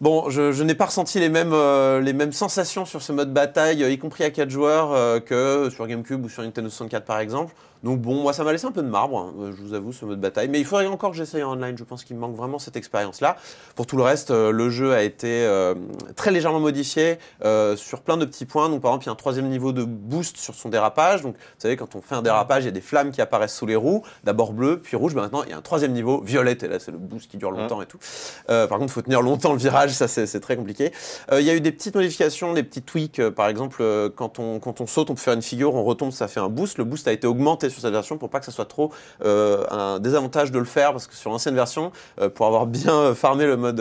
[0.00, 3.32] Bon, je, je n'ai pas ressenti les mêmes, euh, les mêmes sensations sur ce mode
[3.32, 7.52] bataille, y compris à 4 joueurs, que sur GameCube ou sur Nintendo 64 par exemple.
[7.82, 9.92] Donc bon, moi ça m'a laissé un peu de marbre, hein, euh, je vous avoue,
[9.92, 10.48] ce mode bataille.
[10.48, 12.76] Mais il faudrait encore que j'essaye en online, je pense qu'il me manque vraiment cette
[12.76, 13.36] expérience-là.
[13.74, 15.74] Pour tout le reste, euh, le jeu a été euh,
[16.16, 18.68] très légèrement modifié euh, sur plein de petits points.
[18.68, 21.22] Donc par exemple, il y a un troisième niveau de boost sur son dérapage.
[21.22, 23.56] Donc vous savez, quand on fait un dérapage, il y a des flammes qui apparaissent
[23.56, 25.14] sous les roues, d'abord bleu, puis rouge.
[25.14, 27.36] Ben, maintenant, il y a un troisième niveau, violette, et là c'est le boost qui
[27.36, 27.98] dure longtemps et tout.
[28.46, 30.92] Par contre, il faut tenir longtemps le virage, ça c'est très compliqué.
[31.32, 33.20] Il y a eu des petites modifications, des petits tweaks.
[33.30, 33.82] par exemple,
[34.16, 36.48] quand, on, quand on saute, on peut faire une figure, on retombe, ça fait un
[36.48, 36.78] boost.
[36.78, 38.92] Le boost a été augmenté sur cette version pour pas que ça soit trop
[39.24, 42.92] euh, un désavantage de le faire, parce que sur l'ancienne version, euh, pour avoir bien
[42.94, 43.78] euh, farmé le mode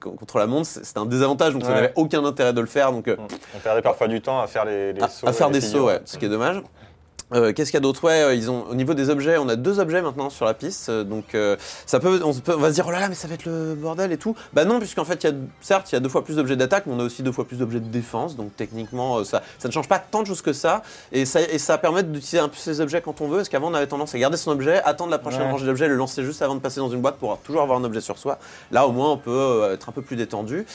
[0.00, 2.92] con- contre la montre, c'était un désavantage, donc ça n'avait aucun intérêt de le faire.
[2.92, 3.10] Donc,
[3.54, 5.28] On perdait parfois du temps à faire les, sauts.
[5.28, 6.62] à faire des sauts, ouais, ce qui est dommage.
[7.32, 8.02] Euh, Qu'est-ce qu'il y a d'autre?
[8.04, 10.54] Ouais, euh, ils ont au niveau des objets, on a deux objets maintenant sur la
[10.54, 13.00] piste, euh, donc euh, ça peut on, se peut, on va se dire oh là
[13.00, 14.34] là, mais ça va être le bordel et tout.
[14.52, 16.56] Bah non, puisqu'en fait, il y a certes, il y a deux fois plus d'objets
[16.56, 19.42] d'attaque, mais on a aussi deux fois plus d'objets de défense, donc techniquement, euh, ça,
[19.58, 22.38] ça ne change pas tant de choses que ça, et ça, et ça permet d'utiliser
[22.40, 24.50] un peu ces objets quand on veut, parce qu'avant on avait tendance à garder son
[24.50, 25.50] objet, attendre la prochaine Ouais.
[25.50, 27.84] rangée d'objets, le lancer juste avant de passer dans une boîte pour toujours avoir un
[27.84, 28.38] objet sur soi.
[28.72, 30.66] Là, au moins, on peut être un peu plus détendu.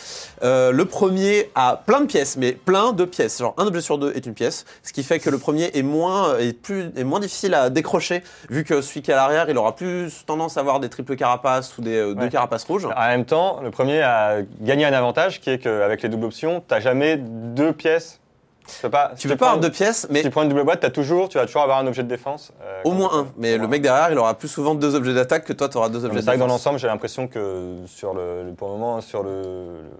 [0.43, 3.39] Euh, le premier a plein de pièces, mais plein de pièces.
[3.39, 5.83] Genre un objet sur deux est une pièce, ce qui fait que le premier est
[5.83, 9.49] moins, est plus, est moins difficile à décrocher, vu que celui qui est à l'arrière,
[9.49, 12.85] il aura plus tendance à avoir des triples carapaces ou des euh, deux carapaces rouges.
[12.85, 16.61] En même temps, le premier a gagné un avantage qui est qu'avec les doubles options,
[16.67, 18.19] tu n'as jamais deux pièces.
[18.67, 20.41] Tu peux pas, si Tu peux pas prends- avoir deux pièces, mais Si tu prends
[20.41, 22.51] une double boîte, as toujours, tu vas toujours avoir un objet de défense.
[22.63, 23.27] euh, au moins un.
[23.37, 25.89] Mais le mec derrière, il aura plus souvent deux objets d'attaque que toi, tu auras
[25.89, 28.53] deux objets mais de C'est vrai que dans l'ensemble, j'ai l'impression que sur le, le-
[28.53, 29.91] pour le moment, sur le, le-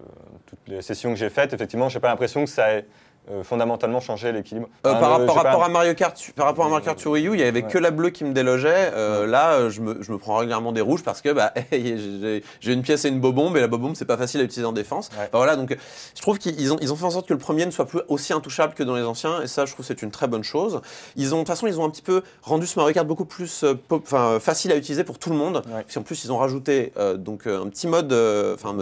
[0.47, 2.85] toutes les sessions que j'ai faites, effectivement, j'ai pas l'impression que ça ait
[3.31, 4.67] euh, fondamentalement changé l'équilibre.
[4.85, 7.33] Euh, Enfin, par, rapport à Mario Kart, par rapport à Mario Kart sur Wii U,
[7.33, 7.69] il y avait Ouais.
[7.71, 8.91] que la bleue qui me délogeait.
[8.93, 12.41] Euh, Là, je me, je me prends régulièrement des rouges parce que bah, j'ai
[12.73, 15.09] une pièce et une bobombe et la bobombe c'est pas facile à utiliser en défense.
[15.13, 15.17] Ouais.
[15.21, 15.75] Enfin, voilà, donc
[16.15, 18.01] je trouve qu'ils ont, ils ont fait en sorte que le premier ne soit plus
[18.07, 20.81] aussi intouchable que dans les anciens et ça, je trouve c'est une très bonne chose.
[21.15, 23.25] Ils ont, de toute façon, ils ont un petit peu rendu ce Mario Kart beaucoup
[23.25, 24.07] plus pop-
[24.39, 25.61] facile à utiliser pour tout le monde.
[25.87, 28.13] Puis en plus, ils ont rajouté donc un petit mode,
[28.53, 28.75] enfin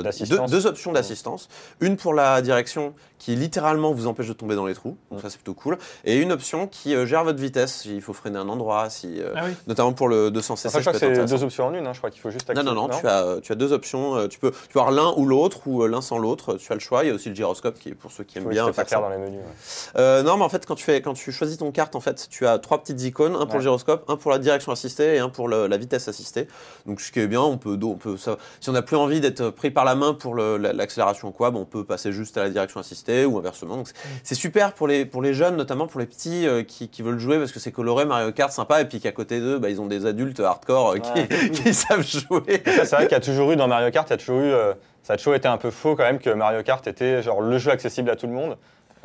[0.47, 1.49] deux options d'assistance.
[1.82, 4.97] Une pour la direction qui littéralement vous empêche de tomber dans les trous.
[5.09, 5.77] Donc ça c'est plutôt cool.
[6.03, 7.81] Et une option qui euh, gère votre vitesse.
[7.83, 9.51] S'il faut freiner un endroit, si, euh, Ah oui.
[9.67, 10.67] notamment pour le 200 cc.
[10.67, 11.88] Enfin, je crois que c'est deux options en une.
[11.88, 12.75] hein, Je crois qu'il faut juste Non, activer.
[12.75, 14.27] non, non, tu as, euh, tu as deux options.
[14.27, 16.55] Tu peux, tu peux avoir l'un ou l'autre, ou l'un sans l'autre.
[16.55, 17.03] Tu as le choix.
[17.05, 18.86] Il y a aussi le gyroscope qui est pour ceux qui aiment Oui, bien faire
[18.86, 19.05] clair ça.
[19.05, 19.39] dans les menus.
[19.39, 20.01] ouais.
[20.01, 22.27] Euh, non, mais en fait, quand tu, fais, quand tu choisis ton carte, en fait,
[22.29, 23.55] tu as trois petites icônes, un pour Ouais.
[23.57, 26.47] le gyroscope, un pour la direction assistée et un pour le- la vitesse assistée.
[26.86, 29.21] Donc, ce qui est bien, on peut, on peut ça, si on n'a plus envie
[29.21, 32.43] d'être pris par la main pour l'accélération ou quoi, bon, on peut passer juste à
[32.43, 33.78] la direction assistée ou inversement.
[33.78, 33.88] Donc,
[34.23, 37.19] c'est- super pour les, pour les jeunes, notamment pour les petits euh, qui, qui veulent
[37.19, 39.80] jouer parce que c'est coloré, Mario Kart, sympa, et puis qu'à côté d'eux, bah, ils
[39.80, 41.49] ont des adultes hardcore euh, qui, Ouais.
[41.52, 42.62] qui savent jouer.
[42.65, 44.52] C'est vrai qu'il y a toujours eu dans Mario Kart, il y a toujours eu,
[44.52, 44.73] euh,
[45.04, 47.58] ça a toujours été un peu faux quand même que Mario Kart était genre le
[47.60, 48.58] jeu accessible à tout le monde.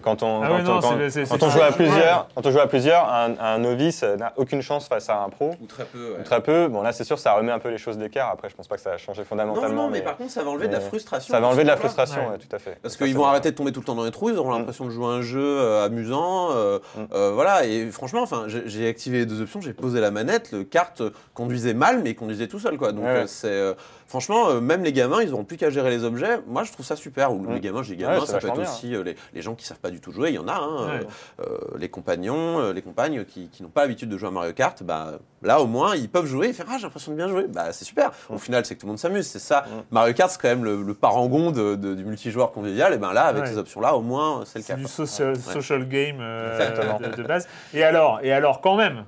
[0.02, 1.72] Quand on, Ah quand ouais, on- non, quand- c'est- c'est- quand c'est- on joue à
[1.72, 5.28] plusieurs, quand on joue à plusieurs, un, un novice n'a aucune chance face à un
[5.28, 5.50] pro.
[5.60, 6.14] Ou très peu.
[6.20, 6.68] Ou Très peu.
[6.68, 8.30] Bon là c'est sûr ça remet un peu les choses d'écart.
[8.32, 9.84] Après je pense pas que ça a changé Non, fondamentalement.
[9.84, 11.32] non, mais, par contre, ça va enlever de la frustration.
[11.34, 12.32] ça va enlever de la frustration, Ouais.
[12.32, 12.78] ouais, tout à fait.
[12.82, 13.30] Parce qu'ils vont vrai.
[13.30, 14.58] arrêter de tomber tout le temps dans les trous, ils auront Mm.
[14.58, 16.50] l'impression de jouer à un jeu euh, amusant.
[16.52, 17.00] euh, Mm.
[17.14, 20.52] euh, voilà, et franchement, enfin, j'ai j'ai activé les deux options, j'ai posé la manette,
[20.52, 21.02] le kart
[21.34, 22.92] conduisait mal, mais il conduisait tout seul, quoi.
[22.92, 23.18] Donc, Ouais, ouais.
[23.20, 23.74] euh, c'est.
[24.08, 26.40] Franchement, euh, même les gamins, ils auront plus qu'à gérer les objets.
[26.48, 27.32] Moi, je trouve ça super.
[27.32, 28.62] Ou les gamins, j'ai gamins, c'est ça peut être bien.
[28.64, 30.54] aussi euh, les, les gens qui savent pas du tout jouer, il y en a,
[30.54, 31.06] hein, Ouais.
[31.46, 34.82] euh, les compagnons, les compagnes qui, qui n'ont pas l'habitude de jouer à Mario Kart,
[34.82, 37.46] bah, là, au moins, ils peuvent jouer et faire Ah, j'ai l'impression de bien jouer.
[37.48, 38.10] Bah, c'est super.
[38.30, 39.26] Au final, c'est que tout le monde s'amuse.
[39.26, 39.64] C'est ça.
[39.90, 42.92] Mario Kart, c'est quand même le, le parangon de- de- du multijoueur convivial.
[42.94, 44.76] Et ben là, avec ces options-là, au moins, c'est le C'est cas.
[44.76, 45.06] du quoi.
[45.06, 47.46] social, game de, de base.
[47.74, 49.04] Et alors, et alors, quand même,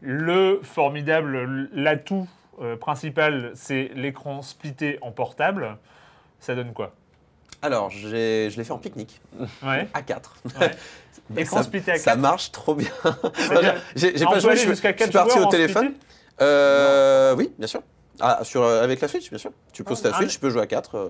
[0.00, 2.26] le formidable, l'atout
[2.62, 5.76] euh, principal, c'est l'écran splitté en portable.
[6.40, 6.94] Ça donne quoi?
[7.62, 9.20] Alors, j'ai- je l'ai fait en pique-nique,
[9.62, 9.88] Ouais.
[9.94, 10.36] à 4.
[10.60, 10.70] Ouais.
[11.36, 12.18] Écran splitté à Ça 4.
[12.20, 12.90] marche trop bien.
[13.96, 15.94] J'ai pas joué, je, jusqu'à je suis 4 parti au téléphone.
[16.40, 17.80] Euh, oui, bien sûr.
[18.20, 19.50] Ah, sur, euh, avec la Switch, bien sûr.
[19.72, 20.96] Tu poses ta Ah, Switch, tu peux jouer à 4.
[20.96, 21.08] euh,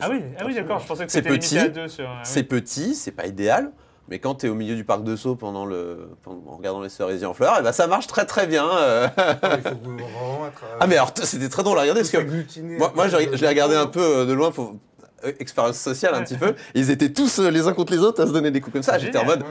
[0.00, 2.04] Ah oui, ah oui d'accord, je pensais que C'est c'était petit, à 2 sur.
[2.04, 2.16] oui.
[2.24, 3.70] C'est petit, c'est pas idéal.
[4.08, 6.82] Mais quand tu es au milieu du parc de Sceaux pendant le, pendant- en regardant
[6.82, 8.66] les cerisiers en fleurs, et ben ça marche très très bien.
[8.68, 9.08] euh.
[9.16, 10.64] Il faut vraiment être.
[10.64, 13.48] euh, Ah mais alors c'était très drôle à regarder parce que Moi, moi, je, l'ai
[13.48, 14.74] regardé un peu euh, de loin pour
[15.24, 16.54] euh, expérience sociale un petit peu.
[16.74, 18.82] Ils étaient tous euh, les uns contre les autres à se donner des coups comme
[18.82, 18.98] ça.
[18.98, 19.44] J'étais en mode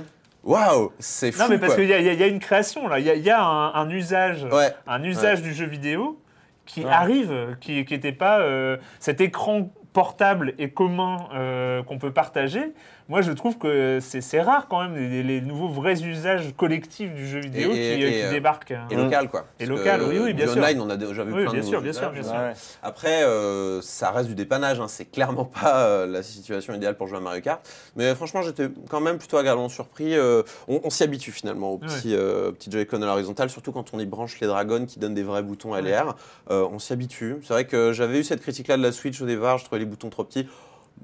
[0.43, 1.41] waouh, c'est fou.
[1.41, 3.23] Non, mais parce qu'il y, a- y y une création là, il y a, il
[3.23, 4.73] y a un, un usage, Ouais.
[4.85, 6.19] un usage du jeu vidéo
[6.65, 6.91] qui Ouais.
[6.91, 12.71] arrive, qui n'était pas euh, cet écran portable et commun euh, qu'on peut partager.
[13.11, 17.27] Moi, je trouve que c'est rare quand même les, les nouveaux vrais usages collectifs du
[17.27, 18.71] jeu vidéo Et- qui, et- qui et, euh, débarquent.
[18.89, 19.03] Et Mm.
[19.03, 19.45] local quoi.
[19.59, 20.55] Et local, oui, oui, du bien sûr.
[20.63, 22.13] online, on a déjà vu Oui, plein bien de sûr, bien sûr, usages.
[22.13, 22.39] bien sûr.
[22.41, 22.53] Ouais.
[22.81, 24.79] Après, euh, ça reste du dépannage.
[24.79, 24.87] Hein.
[24.87, 27.59] C'est clairement pas euh, la situation idéale pour jouer à Mario Kart.
[27.97, 30.15] Mais franchement, j'étais quand même plutôt agréablement surpris.
[30.15, 31.87] Euh, on on s'y habitue finalement au Ouais.
[31.87, 35.15] petit, euh, petit Joy-Con à l'horizontale, surtout quand on y branche les dragons qui donnent
[35.15, 36.15] des vrais boutons LR.
[36.49, 37.35] Euh, on s'y habitue.
[37.43, 39.57] C'est vrai que j'avais eu cette critique-là de la Switch au départ.
[39.57, 40.47] Je trouvais les boutons trop petits.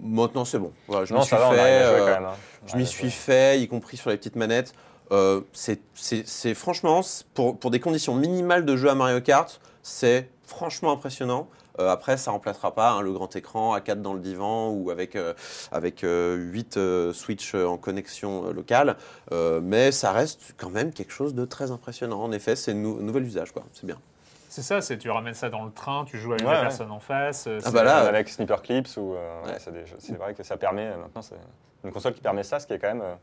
[0.01, 0.71] Maintenant, c'est bon.
[0.87, 1.59] Voilà, je m'y suis va, fait.
[1.59, 2.25] arrive à jouer quand même.
[2.25, 2.35] hein.
[2.67, 3.13] je Ouais, m'y ça suis va.
[3.13, 4.73] fait, y compris sur les petites manettes.
[5.11, 7.01] Euh, c'est- franchement,
[7.33, 11.47] pour, pour des conditions minimales de jeu à Mario Kart, c'est franchement impressionnant.
[11.79, 14.89] Euh, après, ça remplacera pas hein, le grand écran à 4 dans le divan ou
[14.89, 15.33] avec, euh,
[15.71, 16.79] avec 8
[17.13, 18.97] Switch en connexion locale.
[19.31, 22.21] Mais ça reste quand même quelque chose de très impressionnant.
[22.21, 23.51] En effet, c'est un nou- nouvel usage.
[23.51, 23.63] quoi.
[23.73, 23.97] C'est bien.
[24.49, 26.63] C'est ça, c'est tu ramènes ça dans le train, tu joues avec Ouais, la ouais.
[26.63, 27.47] personne en face.
[27.47, 29.59] euh, Ah bah là, Même avec Sniper Clips ou euh, ouais, Ouais.
[29.59, 31.35] c'est des jeux- c'est vrai que ça permet euh, maintenant c'est
[31.83, 33.15] une console qui permet ça, ce qui est quand même euh,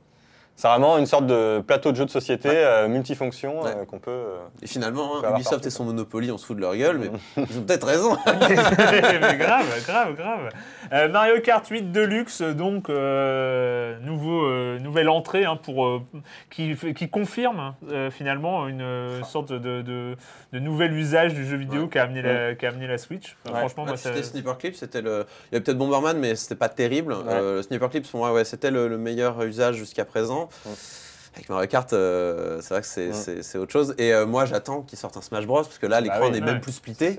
[0.56, 3.70] c'est vraiment une sorte de plateau de jeu de société euh, multifonction Ouais.
[3.76, 4.10] euh, qu'on peut.
[4.10, 6.76] euh, Et finalement, peut hein, Ubisoft partout, et son Monopoly, on se fout de leur
[6.76, 7.10] gueule, mais
[7.50, 8.16] ils ont peut-être raison.
[8.26, 11.10] mais grave, grave, grave.
[11.10, 16.02] Mario Kart 8 Deluxe, donc nouveau, nouvelle entrée hein, pour,
[16.50, 16.76] qui,
[17.10, 20.16] confirme euh, finalement une euh, sorte de, de,
[20.52, 21.88] de nouvel usage du jeu vidéo Ouais.
[21.88, 23.36] qu'a amené, la, qu'a amené la Switch.
[23.48, 23.58] Enfin.
[23.58, 25.26] Franchement, moi, Ah, c'était Sniper Clips, c'était le.
[25.50, 27.16] Il y avait peut-être Bomberman, mais c'était pas terrible.
[27.62, 30.43] Sniper Clips, pour moi, ouais, c'était le, le meilleur usage jusqu'à présent.
[31.34, 33.60] Avec Mario Kart, euh, c'est vrai que c'est Mm.
[33.60, 33.94] autre chose.
[33.98, 35.62] Et euh, moi, j'attends qu'il sorte un Smash Bros.
[35.62, 36.30] Parce que là, l'écran oui.
[36.30, 36.44] n'est Ouais.
[36.44, 37.16] même plus splitté.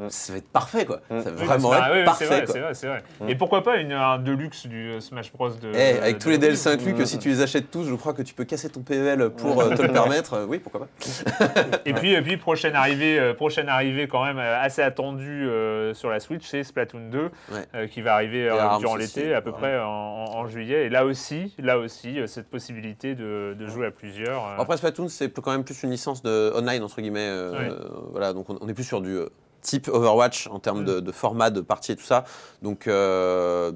[0.00, 0.06] Ouais.
[0.10, 1.00] Ça va être parfait, quoi.
[1.10, 1.20] Mm.
[1.20, 3.02] Ça va vraiment c'est être vrai, oui, parfait, c'est vrai, c'est vrai.
[3.20, 3.28] Mm.
[3.28, 5.70] Et pourquoi pas une, un Deluxe du euh, Smash Bros de.
[5.74, 7.06] Eh, avec de- tous les DLC inclus, que Mm.
[7.06, 9.74] si tu les achètes tous, je crois que tu peux casser ton PVL pour euh,
[9.74, 10.34] te le permettre.
[10.34, 11.46] Euh, oui, pourquoi pas.
[11.86, 15.48] Et puis, et puis prochaine arrivée, prochaine arrivée quand même assez attendue
[15.94, 17.30] sur la Switch, c'est Splatoon 2 Ouais.
[17.74, 18.48] euh, qui va arriver
[18.80, 19.56] durant l'été, à peu ouais.
[19.56, 20.86] près en, en- en juillet.
[20.86, 24.44] Et là aussi, là aussi, cette possibilité de, de jouer à plusieurs.
[24.58, 27.20] Après, Splatoon, c'est quand même plus une licence de online, entre guillemets.
[27.28, 27.68] euh, Ouais.
[28.12, 29.18] voilà, donc on, on est plus sur du
[29.60, 32.24] type Overwatch en termes de, de format, de partie et tout ça.
[32.62, 33.72] Donc, euh,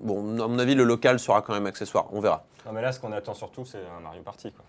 [0.00, 2.06] bon, à mon avis, le local sera quand même accessoire.
[2.12, 2.44] On verra.
[2.66, 4.64] Non mais là ce qu'on attend surtout c'est un Mario Party quoi.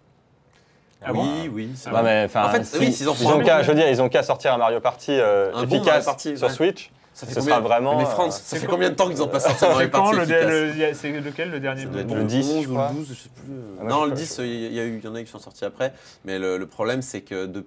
[1.04, 1.70] Ah bon oui, oui.
[1.92, 3.64] Ah mais, En fait, si- oui, ils ont qu'à, bon.
[3.64, 6.06] je veux dire, ils ont qu'à sortir un Mario Party euh, Un bon efficace Mario
[6.06, 6.54] Party, sur ouais.
[6.54, 6.92] Switch.
[7.18, 8.96] Ça fait ce combien sera vraiment, Mais euh, France, ça c'est fait quoi combien de
[8.96, 12.02] temps qu'ils n'ont pas sorti un Mario c'est le, le- lequel le dernier Ça doit
[12.02, 13.44] être bon, le 10, 11 je ou le 12, je sais plus.
[13.80, 14.44] Ah, moi, non, le sais 10, pas.
[14.44, 15.94] il y, a eu- il y en a qui sont sortis après.
[16.26, 17.66] Mais le, le problème, c'est que de,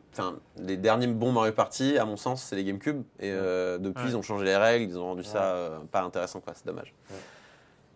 [0.58, 3.02] les derniers bons Mario Party, à mon sens, c'est les GameCube.
[3.18, 4.10] Et euh, depuis, Ouais.
[4.10, 6.38] ils ont changé les règles, ils ont rendu ça euh, pas intéressant.
[6.38, 6.52] quoi.
[6.54, 6.94] C'est dommage.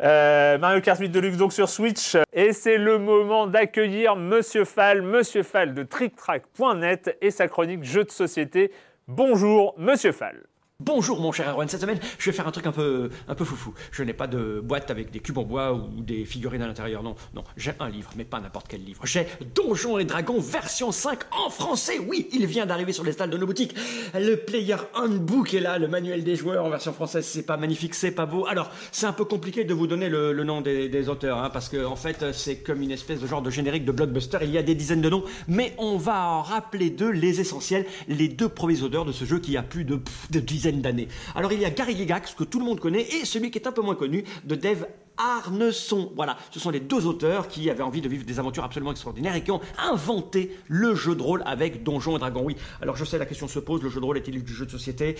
[0.02, 2.16] Euh, Mario Kart 8 Deluxe donc sur Switch.
[2.32, 8.02] Et c'est le moment d'accueillir Monsieur Fall, Monsieur Fall de TrickTrack.net et sa chronique jeux
[8.02, 8.72] de société.
[9.06, 10.42] Bonjour Monsieur Fall.
[10.82, 13.44] Bonjour mon cher Erwan, cette semaine je vais faire un truc un peu, un peu
[13.44, 13.72] foufou.
[13.92, 17.04] Je n'ai pas de boîte avec des cubes en bois ou des figurines à l'intérieur,
[17.04, 17.44] non, non.
[17.56, 19.06] J'ai un livre, mais pas n'importe quel livre.
[19.06, 23.30] J'ai Donjons et Dragons version 5 en français, oui, il vient d'arriver sur les stalles
[23.30, 23.72] de nos boutiques.
[24.14, 27.94] Le Player Handbook est là, le manuel des joueurs en version française, c'est pas magnifique,
[27.94, 28.44] c'est pas beau.
[28.48, 31.84] Alors, c'est un peu compliqué de vous donner le, nom des, auteurs, hein, parce que
[31.84, 34.62] en fait c'est comme une espèce de genre de générique de blockbuster, il y a
[34.64, 38.82] des dizaines de noms, mais on va en rappeler deux, les essentiels, les deux premiers
[38.82, 41.08] auteurs de ce jeu qui a plus de, de dizaines d'années.
[41.34, 43.66] Alors il y a Gary Gygax, que tout le monde connaît, et celui qui est
[43.66, 46.12] un peu moins connu, de Dave Arneson.
[46.16, 49.36] Voilà, ce sont les deux auteurs qui avaient envie de vivre des aventures absolument extraordinaires
[49.36, 52.42] et qui ont inventé le jeu de rôle avec Donjons et Dragons.
[52.44, 54.66] Oui, alors je sais, la question se pose, le jeu de rôle est-il du jeu
[54.66, 55.16] de société?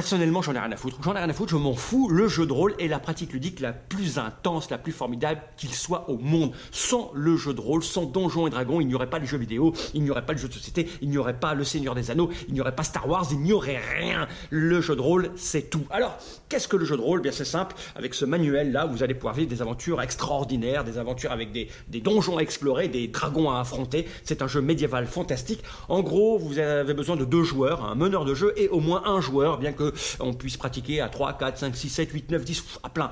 [0.00, 0.96] Personnellement, j'en ai rien à foutre.
[1.02, 2.08] J'en ai rien à foutre, je m'en fous.
[2.08, 5.74] Le jeu de rôle est la pratique ludique la plus intense, la plus formidable qu'il
[5.74, 6.52] soit au monde.
[6.72, 9.36] Sans le jeu de rôle, sans Donjons et Dragons, il n'y aurait pas les jeux
[9.36, 11.94] vidéo, il n'y aurait pas le jeu de société, il n'y aurait pas le Seigneur
[11.94, 14.26] des Anneaux, il n'y aurait pas Star Wars, il n'y aurait rien.
[14.48, 15.84] Le jeu de rôle, c'est tout.
[15.90, 16.16] Alors,
[16.48, 17.20] qu'est-ce que le jeu de rôle?
[17.20, 17.76] Bien, c'est simple.
[17.94, 22.00] Avec ce manuel-là, vous allez pouvoir vivre des aventures extraordinaires, des aventures avec des, des
[22.00, 24.08] donjons à explorer, des dragons à affronter.
[24.24, 25.62] C'est un jeu médiéval fantastique.
[25.90, 29.02] En gros, vous avez besoin de deux joueurs, un meneur de jeu et au moins
[29.04, 29.89] un joueur, bien que
[30.20, 33.10] on puisse pratiquer à 3, 4, 5, 6, 7, 8, 9, 10, à plein.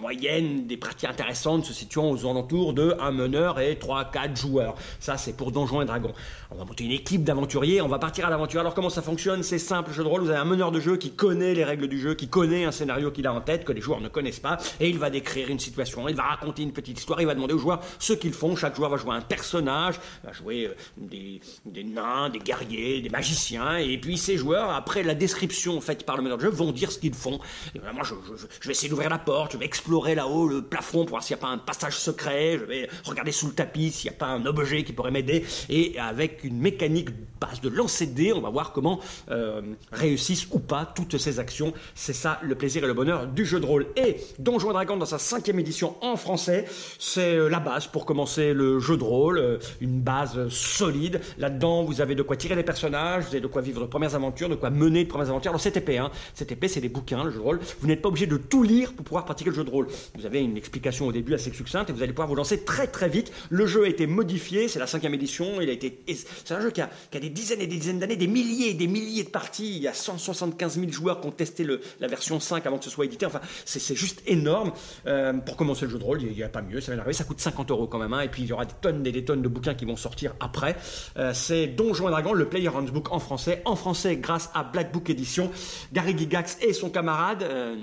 [0.00, 4.74] Moyenne des parties intéressantes se situant aux alentours de un meneur et 3, 4 joueurs.
[5.00, 6.12] Ça, c'est pour Donjons et Dragons.
[6.50, 8.60] On va monter une équipe d'aventuriers, on va partir à l'aventure.
[8.60, 9.42] Alors, comment ça fonctionne?
[9.42, 10.22] C'est simple, jeu de rôle.
[10.22, 12.72] Vous avez un meneur de jeu qui connaît les règles du jeu, qui connaît un
[12.72, 15.48] scénario qu'il a en tête, que les joueurs ne connaissent pas, et il va décrire
[15.50, 18.32] une situation, il va raconter une petite histoire, il va demander aux joueurs ce qu'ils
[18.32, 18.56] font.
[18.56, 23.10] Chaque joueur va jouer un personnage, va jouer euh, des, des nains, des guerriers, des
[23.10, 26.72] magiciens, et puis ces joueurs, après la description faite par le meneur de jeu, vont
[26.72, 27.38] dire ce qu'ils font.
[27.74, 30.60] Et moi, je, je- je vais essayer d'ouvrir la porte, je vais explorer là-haut le
[30.60, 33.54] plafond pour voir s'il n'y a pas un passage secret, je vais regarder sous le
[33.54, 37.08] tapis s'il n'y a pas un objet qui pourrait m'aider, et avec une mécanique
[37.40, 41.38] base de lancer de dés, on va voir comment euh, réussissent ou pas toutes ces
[41.38, 41.72] actions.
[41.94, 43.86] C'est ça le plaisir et le bonheur du jeu de rôle.
[43.96, 46.66] Et Donjons et Dragons dans sa cinquième édition en français,
[46.98, 51.20] c'est euh, la base pour commencer le jeu de rôle, euh, une base solide.
[51.38, 54.14] Là-dedans, vous avez de quoi tirer les personnages, vous avez de quoi vivre de premières
[54.14, 55.52] aventures, de quoi mener de premières aventures.
[55.52, 56.10] Alors c'est épais, hein.
[56.34, 57.60] c'est épais, c'est des bouquins, le jeu de rôle.
[57.80, 59.77] Vous n'êtes pas obligé de tout lire pour pouvoir pratiquer le jeu de rôle.
[60.16, 62.86] Vous avez une explication au début assez succincte et vous allez pouvoir vous lancer très
[62.86, 63.32] très vite.
[63.50, 65.98] Le jeu a été modifié, c'est la cinquième édition, il a été,
[66.44, 68.86] c'est un jeu qui a, des dizaines et des dizaines d'années, des milliers et des
[68.86, 69.76] milliers de parties.
[69.76, 71.66] Il y a 175 000 joueurs qui ont testé
[72.00, 73.26] la version 5 avant que ce soit édité.
[73.26, 74.72] Enfin, c'est juste énorme.
[75.06, 77.14] Euh, pour commencer le jeu de rôle, il n'y a pas mieux, ça vient d'arriver,
[77.14, 78.12] ça coûte 50 euros quand même.
[78.12, 78.20] hein.
[78.20, 80.34] et puis il y aura des tonnes et des tonnes de bouquins qui vont sortir
[80.40, 80.76] après.
[81.16, 83.62] Euh, c'est Donjons et Dragons, le Player Handbook en français.
[83.64, 85.50] En français, grâce à Black Book Edition.
[85.92, 87.76] Gary Gigax et son camarade euh,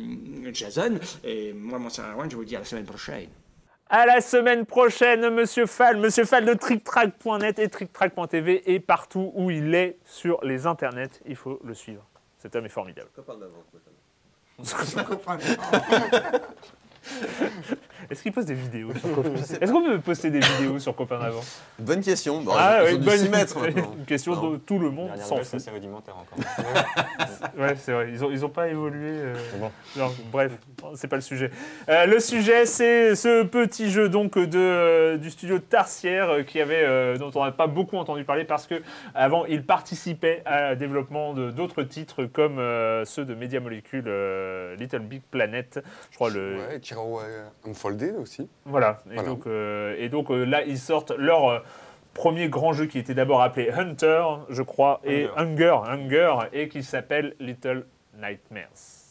[0.54, 1.00] Jason.
[1.24, 1.80] Et moi,
[2.16, 3.30] mon je vous dis à la semaine prochaine.
[3.88, 9.52] À la semaine prochaine, Monsieur Fall, Monsieur Fall de TrickTrack.net et TrickTrack.tv et partout où
[9.52, 11.22] il est sur les internets.
[11.28, 12.04] Il faut le suivre.
[12.40, 13.10] Cet homme est formidable.
[18.10, 18.92] Est-ce qu'il poste des vidéos
[19.62, 21.42] Est-ce qu'on peut poster des vidéos sur Copain d'avant
[21.80, 22.42] Bonne question.
[22.42, 23.94] Bon, Ah dû bonne s'y mettre maintenant.
[23.98, 25.60] Une question dont tout le monde s'en fout.
[25.60, 26.38] c'est rudimentaire encore.
[27.58, 28.10] Ouais, c'est vrai.
[28.12, 29.08] Ils ont, ils ont pas évolué.
[29.08, 29.72] euh, C'est bon.
[29.98, 30.52] non, bref,
[30.96, 31.52] c'est pas le sujet.
[31.90, 36.60] Euh, le sujet, c'est ce petit jeu donc de, euh, du studio Tarsière euh, qui
[36.60, 38.82] avait, euh, dont on n'a pas beaucoup entendu parler parce que
[39.14, 44.76] avant, il participait au développement de d'autres titres comme euh, ceux de Media Molecule, euh,
[44.76, 45.80] Little Big Planet,
[46.12, 46.58] je crois le.
[46.58, 46.80] Ouais,
[48.20, 48.50] Aussi.
[48.66, 49.00] Voilà.
[49.10, 49.30] Et Voilà.
[49.30, 51.60] donc, euh, et donc euh, là, ils sortent leur euh,
[52.14, 56.84] premier grand jeu qui était d'abord appelé Hunter, je crois, et Hunger, Hunger, et qui
[56.84, 57.86] s'appelle Little
[58.18, 59.06] Nightmares.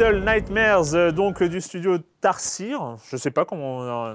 [0.00, 2.96] Little Nightmares, euh, donc euh, du studio Tarsir.
[3.10, 3.78] Je sais pas comment.
[3.78, 4.14] on a-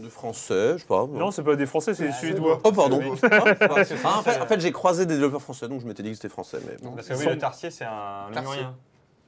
[0.00, 1.06] Du français, je sais pas.
[1.08, 2.58] Non, c'est pas des Français, c'est des Suédois.
[2.64, 3.00] Oh, pardon.
[3.22, 6.16] Ah, en fait, en fait, j'ai croisé des développeurs français, donc je m'étais dit que
[6.16, 6.58] c'était français.
[6.66, 6.96] Mais bon.
[6.96, 8.74] Parce que oui, le Tarsier, c'est un lémurien.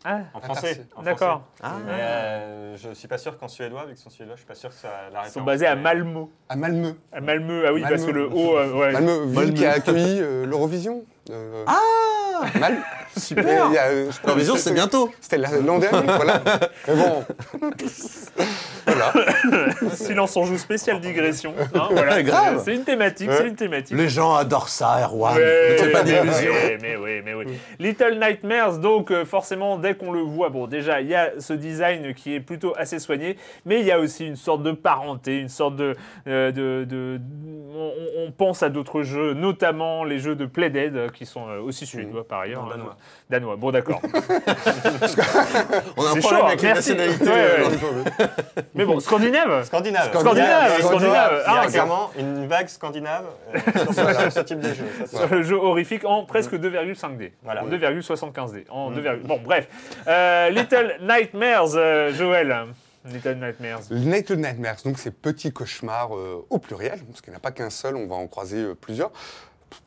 [0.05, 0.85] Ah, En Un français.
[0.97, 1.43] En d'accord.
[1.63, 4.57] Ah, euh, je suis pas sûr qu'en suédois, vu que c'est suédois, je suis pas
[4.57, 6.25] sûr que ça la Ils sont basés à Malmö.
[6.49, 6.95] À Malmö.
[7.13, 7.97] À Malmö, ah oui, Malmö.
[7.97, 8.57] parce que le haut.
[8.59, 8.93] euh, ouais.
[8.93, 9.53] Malmö, ville Malmö.
[9.55, 11.05] qui a accueilli euh, l'Eurovision.
[11.31, 11.65] Euh,
[12.35, 12.79] Ah Mal.
[13.17, 16.41] Super Il y a, euh, je L'Eurovision, c'est bientôt C'était la- l'an dernier, voilà.
[16.89, 17.25] Mais bon.
[18.87, 19.13] voilà.
[19.95, 21.55] Silence on joue spécial digression.
[21.75, 22.23] hein, voilà.
[22.23, 22.63] Grave.
[22.65, 23.97] C'est une thématique, c'est une thématique.
[23.97, 25.37] Les gens adorent ça, Erwan.
[25.37, 26.53] Ouais, ne fais pas ouais, d'illusions.
[26.53, 27.45] ouais, Mais oui, mais oui.
[27.79, 31.53] Little Nightmares, donc euh, forcément, dès qu'on le voit, bon, déjà, il y a ce
[31.53, 35.39] design qui est plutôt assez soigné, mais il y a aussi une sorte de parenté,
[35.39, 35.95] une sorte de.
[36.27, 37.21] euh, de, de-
[37.75, 37.93] on,
[38.27, 42.22] on pense à d'autres jeux, notamment les jeux de Playdead, qui sont euh, aussi suédois
[42.25, 42.63] par ailleurs.
[42.63, 42.75] Non, hein.
[42.77, 42.97] danois.
[43.31, 44.01] Danois, bon, d'accord.
[45.97, 46.95] On a un C'est problème chaud, avec les merci.
[46.95, 47.25] nationalités.
[47.25, 48.27] Ouais, euh, ouais.
[48.75, 50.11] mais bon, scandinave Scandinave.
[50.11, 51.33] Scandinave, Il y a- scandinave.
[51.47, 53.59] Il y a Ah, clairement une vague scandinave euh,
[53.93, 54.85] sur, ce- type de jeu.
[55.07, 57.33] ça, sur le jeu horrifique en presque 2,5D.
[57.43, 57.65] Voilà.
[57.65, 58.65] En 2,75D.
[58.71, 59.69] En 2, Bon, bref.
[60.07, 62.67] Euh, Little Nightmares, euh, Joël.
[63.05, 63.81] Little Nightmares.
[63.91, 67.51] Little Nightmares, donc c'est petits cauchemars euh, au pluriel, parce qu'il n'y en a pas
[67.51, 69.11] qu'un seul, on va en croiser euh, plusieurs.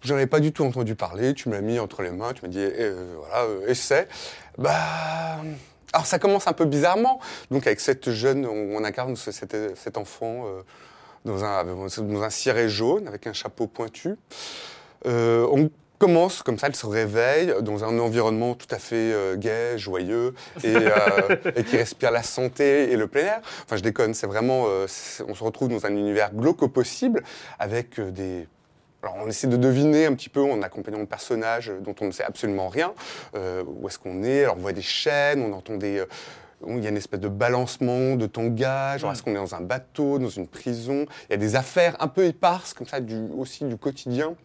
[0.01, 2.41] J'en avais pas du tout entendu parler, tu me l'as mis entre les mains, tu
[2.43, 4.07] m'as dit, eh, euh, voilà, euh, essaie.
[4.57, 4.71] Bah.
[5.93, 7.19] Alors ça commence un peu bizarrement,
[7.51, 10.61] donc avec cette jeune, on, on incarne ce- cet, cet enfant euh,
[11.23, 14.15] dans, un, dans un ciré jaune avec un chapeau pointu.
[15.05, 19.38] Euh, on commence comme ça, elle se réveille dans un environnement tout à fait euh,
[19.38, 20.33] gai, joyeux
[20.65, 20.73] et,
[21.55, 23.41] et qui respire la santé et le plein air.
[23.63, 24.88] Enfin, je déconne, c'est vraiment, on
[25.33, 27.23] se retrouve dans un univers glauque au possible
[27.57, 28.47] avec des
[29.06, 32.06] alors on essaie de deviner un petit peu en accompagnant le personnage euh, dont on
[32.06, 32.93] ne sait absolument rien,
[33.36, 34.43] euh, où est-ce qu'on est?
[34.43, 36.03] Alors on voit des chaînes, on entend des...
[36.68, 39.01] il y a une espèce de balancement, de tangage.
[39.01, 41.05] Genre, est-ce qu'on est dans un bateau, dans une prison?
[41.30, 44.36] Il y a des affaires un peu éparses, comme ça, du, aussi du quotidien,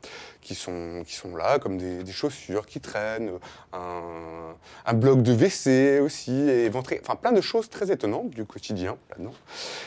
[0.40, 3.30] qui sont, qui sont là, comme des, des chaussures qui traînent,
[3.72, 4.54] un,
[4.86, 6.70] un bloc de WC aussi, et.
[7.02, 9.34] Enfin, plein de choses très étonnantes du quotidien là-dedans.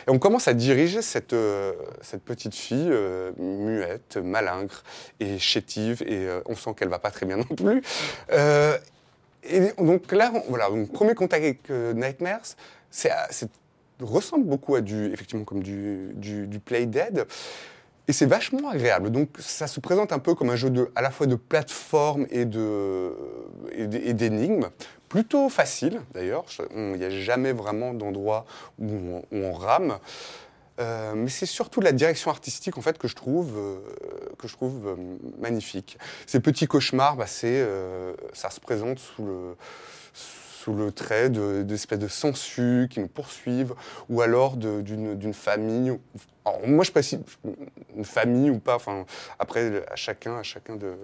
[0.07, 4.83] Et on commence à diriger cette, euh, cette petite fille euh, muette, malingre
[5.19, 7.81] et chétive, et euh, on sent qu'elle va pas très bien non plus.
[9.51, 12.55] Euh, et donc là, voilà, donc premier contact avec euh, Nightmares,
[12.89, 13.49] c'est, c'est
[14.01, 17.25] ressemble beaucoup à du, effectivement, comme du, du, Play Dead.
[18.07, 19.11] Et c'est vachement agréable.
[19.11, 22.43] Donc ça se présente un peu comme un jeu à la fois de plateforme et,
[22.43, 23.13] de,
[23.71, 24.67] et d'énigmes.
[25.07, 26.43] Plutôt facile d'ailleurs.
[26.75, 28.45] Il n'y a jamais vraiment d'endroit
[28.79, 29.99] où on rame.
[30.79, 33.79] Euh, mais c'est surtout la direction artistique en fait que je trouve euh,
[34.39, 34.95] que je trouve euh,
[35.39, 35.99] magnifique.
[36.25, 37.63] Ces petits cauchemars, bah, c'est
[38.33, 39.55] ça se présente sous le
[40.13, 43.73] sous le trait de- d'espèces de sangsues qui nous poursuivent,
[44.09, 45.91] ou alors de- d'une famille.
[46.45, 47.19] Alors, moi, je précise
[47.97, 48.75] une famille ou pas.
[48.75, 49.05] Enfin,
[49.39, 50.95] après, à chacun, à chacun de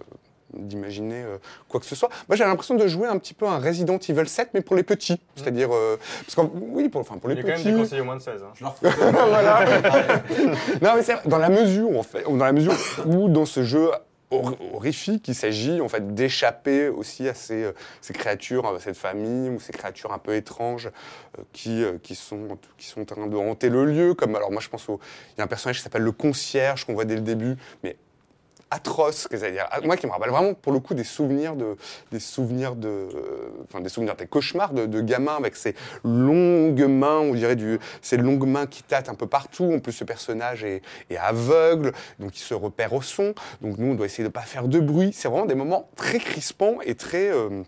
[0.54, 1.38] d'imaginer euh,
[1.68, 2.10] quoi que ce soit.
[2.28, 4.84] Moi, j'ai l'impression de jouer un petit peu un Resident Evil 7, mais pour les
[4.84, 5.20] petits.
[5.36, 7.72] C'est-à-dire, euh, parce que oui, pour, enfin, pour les Il y a quand même petits.
[7.72, 8.42] des conseillers au moins de 16.
[8.44, 8.74] hein.
[9.12, 9.60] Voilà.
[10.82, 12.74] non, mais c'est vrai, dans la mesure, en fait, dans la mesure
[13.06, 13.90] où dans ce jeu
[14.32, 17.72] hor- horrifique, il s'agit en fait d'échapper aussi à ces, euh,
[18.02, 20.88] ces créatures, à cette famille ou ces créatures un peu étranges
[21.38, 24.14] euh, qui, euh, qui, sont, qui sont en train de hanter le lieu.
[24.14, 25.00] Comme alors moi, je pense au,
[25.36, 27.96] il y a un personnage qui s'appelle le concierge qu'on voit dès le début, mais
[28.72, 31.76] atroce, c'est-à-dire ah, moi qui me rappelle vraiment pour le coup des souvenirs de
[32.12, 33.08] des souvenirs de
[33.66, 37.80] enfin des souvenirs des cauchemars de, de gamins avec ces longues mains, on dirait du
[38.02, 39.72] ces longues mains qui tâtent un peu partout.
[39.74, 43.34] En plus ce personnage est, est aveugle, donc il se repère au son.
[43.62, 45.12] Donc nous on doit essayer de pas faire de bruit.
[45.14, 47.64] C'est vraiment des moments très crispants et très euh,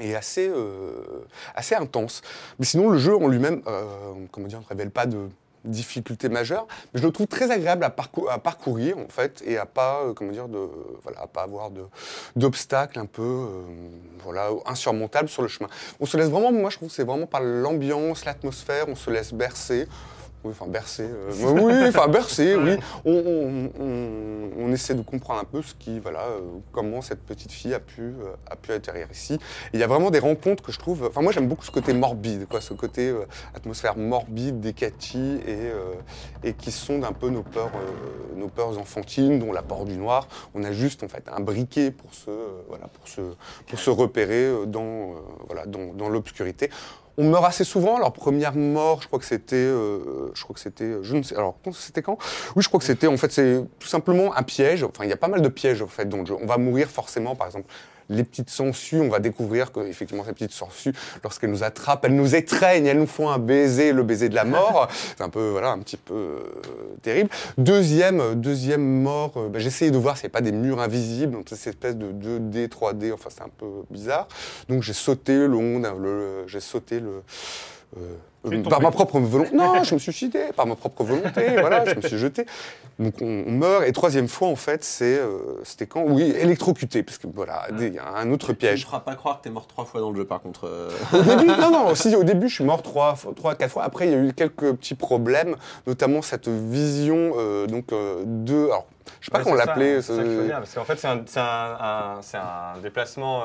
[0.00, 1.24] et assez, euh,
[1.54, 2.22] assez intense.
[2.58, 5.28] Mais sinon, le jeu en lui-même, euh, comment dire, ne révèle pas de
[5.66, 9.58] difficultés majeures, mais je le trouve très agréable à, parcou- à parcourir en fait et
[9.58, 10.68] à pas, euh, comment dire, de,
[11.02, 11.70] voilà, à pas avoir
[12.34, 13.62] d'obstacles un peu, euh,
[14.22, 15.68] voilà, insurmontables sur le chemin.
[16.00, 19.32] On se laisse vraiment, moi je trouve, c'est vraiment par l'ambiance, l'atmosphère, on se laisse
[19.34, 19.88] bercer.
[20.46, 21.02] Oui, enfin bercer.
[21.04, 22.76] euh, oui, enfin bercer, oui.
[23.04, 26.40] On, on- on- on essaie de comprendre un peu ce qui, voilà, euh,
[26.72, 29.38] comment cette petite fille a pu, euh, a pu atterrir ici.
[29.74, 31.04] Il y a vraiment des rencontres que je trouve.
[31.04, 33.14] Enfin, moi, j'aime beaucoup ce côté morbide, quoi, ce côté
[33.54, 37.70] atmosphère morbide des Cathy et, et qui sondent un peu nos peurs,
[38.36, 40.28] nos peurs enfantines, dont la peur du noir.
[40.54, 42.30] On a juste en fait un briquet pour se,
[42.68, 43.20] voilà, pour se,
[43.66, 45.12] pour se repérer dans,
[45.46, 46.70] voilà, dans, dans l'obscurité.
[47.18, 47.96] On meurt assez souvent.
[47.96, 51.34] Alors première mort, je crois que c'était, euh, je crois que c'était, je ne sais,
[51.34, 52.18] alors c'était quand?
[52.54, 54.84] Oui, je crois que c'était, en fait, c'est tout simplement un piège.
[54.84, 56.24] Enfin, il y a pas mal de pièges en fait dans.
[56.40, 57.66] On va mourir forcément, par exemple.
[58.08, 60.92] Les petites sangsues, on va découvrir que effectivement ces petites sangsues,
[61.24, 64.44] lorsqu'elles nous attrapent, elles nous étreignent, elles nous font un baiser, le baiser de la
[64.44, 64.88] mort.
[65.16, 66.40] C'est un peu, voilà, un petit peu euh,
[67.02, 67.30] terrible.
[67.58, 70.80] Deuxième, euh, deuxième mort, euh, bah, essayé de voir s'il n'y a pas des murs
[70.80, 74.28] invisibles, donc cette espèce de 2D, 3D, enfin c'est un peu bizarre.
[74.68, 77.22] Donc j'ai sauté le, le- j'ai sauté le,
[77.98, 78.16] euh,
[78.48, 79.50] Tu es par ma propre volonté.
[79.56, 81.56] Non, je me suis suicidé par ma propre volonté.
[81.60, 82.46] voilà, je me suis jeté.
[82.98, 83.84] Donc on, on meurt.
[83.84, 86.02] Et troisième fois, en fait, c'est euh, c'était quand?
[86.06, 88.84] Oui, électrocuté, parce que voilà, il y a un autre Tu ne piège.
[88.86, 90.66] feras pas croire que t'es mort trois fois dans le jeu, par contre.
[90.66, 90.90] euh.
[91.12, 93.84] Au début, non, non, si, au début, je suis mort trois, trois, quatre fois.
[93.84, 95.56] Après, il y a eu quelques petits problèmes,
[95.86, 97.32] notamment cette vision
[97.66, 98.64] donc de.
[98.66, 98.86] Alors,
[99.20, 100.02] je sais pas Ouais, comment l'appeler.
[100.02, 101.40] C'est ça qu'il faut ce- dire, parce qu'en fait, c'est un, c'est
[102.38, 103.42] un- un- déplacement.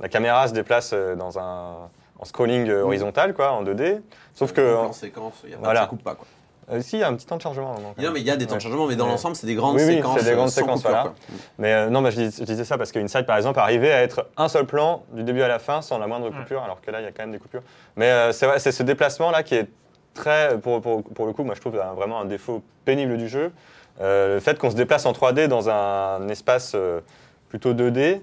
[0.00, 1.88] la caméra se déplace dans un,
[2.18, 4.00] en scrolling euh, horizontal, quoi, en 2D.
[4.34, 4.74] Sauf que.
[4.76, 5.80] en séquence, il y a pas, Voilà.
[5.80, 6.26] ça coupe pas, quoi.
[6.72, 7.74] euh, si, il y a un petit temps de chargement.
[7.74, 9.10] moment, quand Non, mais il y a des temps de chargement, mais dans Ouais.
[9.10, 10.18] l'ensemble, c'est des grandes Oui, oui, séquences.
[10.20, 11.02] c'est des grandes euh, sans séquences, coupure, voilà.
[11.04, 11.14] quoi.
[11.58, 13.92] Mais euh, non, bah, je, dis- je disais ça parce que Inside, par exemple, arrivait
[13.92, 16.80] à être un seul plan du début à la fin sans la moindre coupure, alors
[16.80, 17.62] que là, il y a quand même des coupures.
[17.96, 19.68] Mais euh, c'est ce déplacement-là qui est
[20.14, 23.28] très, pour, pour, pour le coup, moi je trouve un- vraiment un défaut pénible du
[23.28, 23.52] jeu.
[24.00, 27.00] Euh, le fait qu'on se déplace en 3D dans un espace euh,
[27.48, 28.20] plutôt 2D.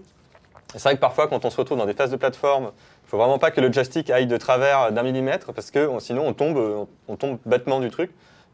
[0.73, 2.71] C'est vrai que parfois, quand on se retrouve dans des phases de plateforme,
[3.11, 6.25] faut vraiment pas que le joystick aille de travers d'un millimètre parce que on- sinon
[6.27, 8.09] on tombe, on, on tombe bêtement du truc.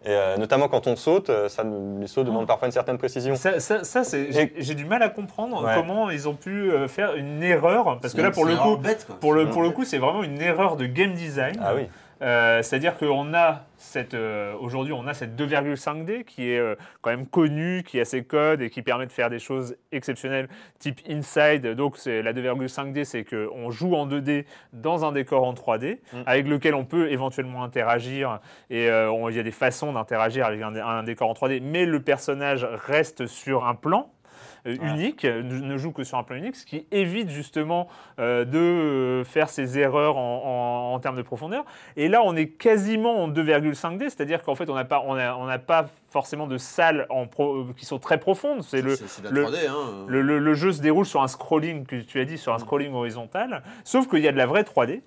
[0.05, 1.63] Et euh, notamment quand on saute, euh, ça,
[1.99, 3.35] les sauts demandent parfois une certaine précision.
[3.35, 5.73] Ça, ça- ça, c'est, j'ai, j'ai du mal à comprendre Ouais.
[5.75, 9.07] comment ils ont pu euh, faire une erreur, parce que là, pour le coup, bête,
[9.19, 11.55] pour le, C'est pour le vraiment coup, c'est vraiment une erreur de game design.
[11.61, 11.87] Ah oui.
[12.21, 17.11] Euh, c'est-à-dire qu'on a cette, euh, aujourd'hui, on a cette 2,5D qui est euh, quand
[17.11, 20.49] même connue, qui a ses codes et qui permet de faire des choses exceptionnelles,
[20.79, 21.67] type Inside.
[21.75, 26.17] Donc, c'est la 2,5D, c'est qu'on joue en 2D dans un décor en 3D, Mm.
[26.25, 28.39] avec lequel on peut éventuellement interagir.
[28.69, 32.01] Et il y a des façons d'interagir avec un, un décor en 3D, mais le
[32.01, 34.11] personnage reste sur un plan.
[34.67, 34.89] Euh, Ouais.
[34.89, 37.87] unique, euh, ne joue que sur un plan unique, ce qui évite justement
[38.19, 41.63] euh, de faire ces erreurs en, en- en termes de profondeur.
[41.95, 45.35] Et là, on est quasiment en 2,5D, c'est-à-dire qu'en fait, on n'a pas, on a-
[45.35, 48.63] on n'a pas forcément de salles en pro- qui sont très profondes.
[48.63, 50.05] C'est le, C'est c'est de le- la 3D, hein.
[50.07, 52.59] le, le- le jeu se déroule sur un scrolling, que tu as dit, sur un
[52.59, 55.01] scrolling horizontal, sauf qu'il y a de la vraie 3D.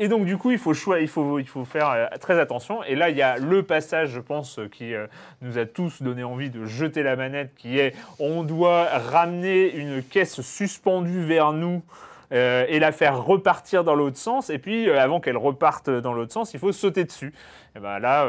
[0.00, 2.82] Et donc, du coup, il faut, choi- il faut, faire euh, très attention.
[2.84, 5.06] Et là, il y a le passage, je pense, euh, qui euh,
[5.42, 10.02] nous a tous donné envie de jeter la manette, qui est on doit ramener une
[10.02, 11.82] caisse suspendue vers nous.
[12.30, 14.50] et la faire repartir dans l'autre sens.
[14.50, 17.32] Et puis, avant qu'elle reparte dans l'autre sens, il faut sauter dessus.
[17.74, 18.26] Et ben là,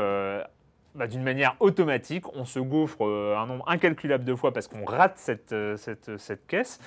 [0.96, 5.18] bah, d'une manière automatique, on se gaufre un nombre incalculable de fois parce qu'on rate
[5.18, 6.80] cette caisse.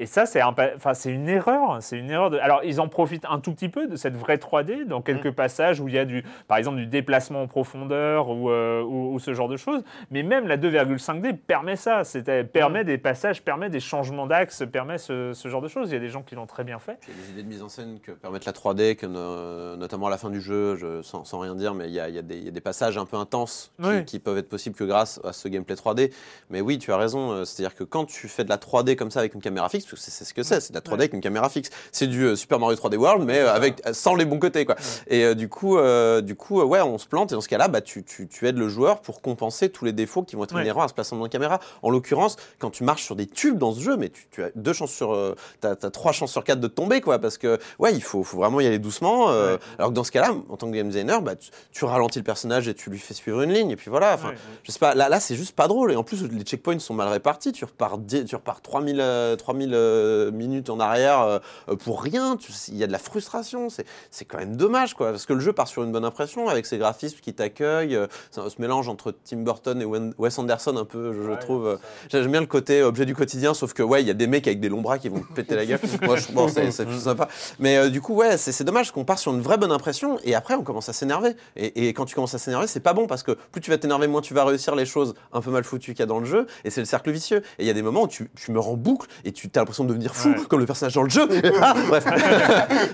[0.00, 1.78] Et ça, c'est un enfin, une erreur.
[1.80, 2.30] C'est une erreur.
[2.30, 2.38] De...
[2.38, 5.80] Alors, ils en profitent un tout petit peu de cette vraie 3D dans quelques passages
[5.80, 9.18] où il y a du, par exemple, du déplacement en profondeur ou, euh, ou, ou
[9.18, 9.82] ce genre de choses.
[10.10, 12.02] Mais même la 2,5D permet ça.
[12.26, 15.90] Elle permet des passages, permet des changements d'axe, permet ce, ce genre de choses.
[15.90, 16.98] Il y a des gens qui l'ont très bien fait.
[17.08, 19.76] Il y a des idées de mise en scène que permettent la 3D, que, euh,
[19.76, 22.08] notamment à la fin du jeu, je, sans, sans rien dire, mais il y a,
[22.08, 24.04] il y a des- il y a des passages un peu intenses qui, Oui.
[24.04, 26.12] qui peuvent être possibles que grâce à ce gameplay 3D.
[26.50, 29.10] Mais oui, tu as raison, euh, c'est-à-dire que quand tu fais de la 3D comme
[29.10, 30.94] ça avec une caméra fixe, parce que c'est ce que c'est, c'est de la 3D
[31.00, 31.70] avec une caméra fixe.
[31.92, 34.64] C'est du euh, Super Mario 3D World, mais euh, avec, sans les bons côtés.
[34.64, 34.76] Quoi.
[35.08, 37.48] Et euh, du coup, euh, du coup euh, ouais, on se plante, et dans ce
[37.48, 40.44] cas-là, bah, tu, tu, tu aides le joueur pour compenser tous les défauts qui vont
[40.44, 41.60] être inhérents à ce placement de caméra.
[41.82, 44.50] En l'occurrence, quand tu marches sur des tubes dans ce jeu, mais tu, tu as
[44.54, 47.92] deux chances sur, euh, t'as, trois chances sur quatre de tomber, quoi, parce que ouais,
[47.94, 49.30] il faut, faut vraiment y aller doucement.
[49.30, 49.58] euh, Ouais.
[49.78, 52.24] Alors que dans ce cas-là, en tant que game designer, bah, tu, tu ralentis le
[52.24, 54.14] personnage et tu lui fais suivre une ligne, et puis voilà.
[54.14, 54.38] Enfin, Ouais, ouais.
[54.64, 55.92] je sais pas, là, là c'est juste pas drôle.
[55.92, 57.52] Et en plus, les checkpoints sont mal répartis.
[57.52, 62.36] Tu repars, tu repars 3000, euh, 3000 euh, minutes en arrière euh, euh, pour rien.
[62.68, 63.68] Il y a de la frustration.
[64.10, 65.10] C'est quand même dommage, quoi.
[65.10, 67.96] Parce que le jeu part sur une bonne impression avec ses graphismes qui t'accueillent.
[67.96, 71.66] euh, ce mélange entre Tim Burton et Wes Anderson, un peu, je, je trouve.
[71.66, 71.76] euh,
[72.10, 74.46] J'aime bien le côté objet du quotidien, sauf que, ouais, il y a des mecs
[74.46, 75.80] avec des longs bras qui vont te péter la gueule.
[76.02, 77.28] Moi, je bon, c'est plus sympa.
[77.58, 80.34] Mais euh, du coup, ouais, c'est dommage qu'on part sur une vraie bonne impression et
[80.34, 81.34] après, on commence à s'énerver.
[81.56, 83.78] Et, et quand tu commences à s'énerver, c'est pas bon parce que plus tu vas
[83.78, 86.18] t'énerver, moins tu vas réussir les choses un peu mal foutues qu'il y a dans
[86.20, 86.46] le jeu.
[86.64, 87.38] Et c'est le cercle vicieux.
[87.58, 89.64] Et il y a des moments où tu, tu meurs en boucle et tu as
[89.68, 90.44] l'impression de devenir fou, Ouais.
[90.48, 91.28] comme le personnage dans le jeu.
[91.60, 92.04] Ah, bref.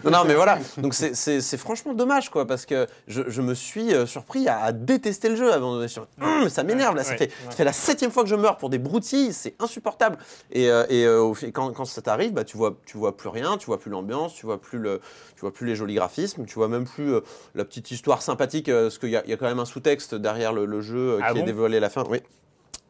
[0.05, 0.59] non, non, mais voilà.
[0.79, 4.73] Donc c'est- franchement dommage, quoi, parce que je, je me suis euh, surpris à, à
[4.73, 5.85] détester le jeu avant de
[6.21, 7.05] Hum, ça m'énerve là.
[7.05, 10.17] Ça, fait, ça fait la septième fois que je meurs pour des broutilles, c'est insupportable.
[10.51, 13.57] Et, euh, et euh, quand, quand ça t'arrive, bah, tu vois, tu vois plus rien,
[13.59, 15.01] tu vois plus l'ambiance, tu vois plus le,
[15.37, 17.21] tu vois plus les jolis graphismes, tu vois même plus euh,
[17.55, 20.15] la petite histoire sympathique, parce qu'il y, a- il y a quand même un sous-texte
[20.15, 21.47] derrière le, le jeu Ah qui est bon?
[21.47, 22.05] dévoilé à la fin.
[22.09, 22.21] Oui.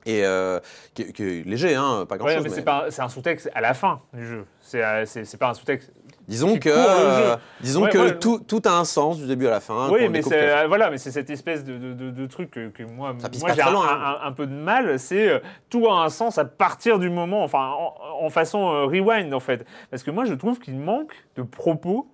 [0.07, 0.61] Et euh,
[0.95, 3.09] qui, est- qui est léger, hein, pas grand Ouais, mais c'est pas un- c'est un
[3.09, 4.45] sous-texte à la fin du jeu.
[4.61, 5.93] C'est euh, c'est- c'est pas un sous-texte.
[6.27, 9.61] Disons que, euh, disons Ouais, que tout, tout a un sens du début à la
[9.61, 9.91] fin.
[9.91, 12.51] oui, qu'on mais c'est euh, voilà, mais c'est cette espèce de, de, de- de truc
[12.51, 14.99] que, que moi, moi j'ai très un, loin, un- un- un peu de mal.
[14.99, 15.39] C'est euh,
[15.69, 17.95] tout a un sens à partir du moment, enfin, en,
[18.25, 22.07] en façon euh, rewind en fait, parce que moi je trouve qu'il manque de propos
[22.09, 22.14] Euh,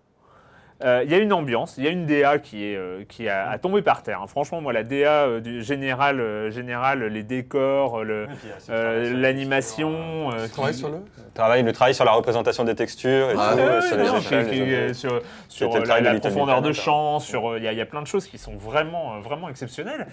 [0.83, 3.51] Il y a une ambiance, il y a une DA qui est euh, qui a,
[3.51, 4.21] a tombé par terre.
[4.23, 4.27] hein.
[4.27, 8.27] Franchement, moi, la DA euh, du général, euh, général, les décors, le,
[8.71, 10.31] euh, l'animation.
[10.33, 13.31] euh, Tu travailles qui- sur le Le travail, le travail sur la représentation des textures
[13.31, 14.95] et Ah tout, Ouais, euh, ouais, sur non, les qui- échelles, qui- les objets.
[14.95, 17.83] sur, sur était le la, travail profondeur de champ, sur il y, a- il y
[17.83, 20.07] a plein de choses qui sont vraiment, euh, vraiment exceptionnelles.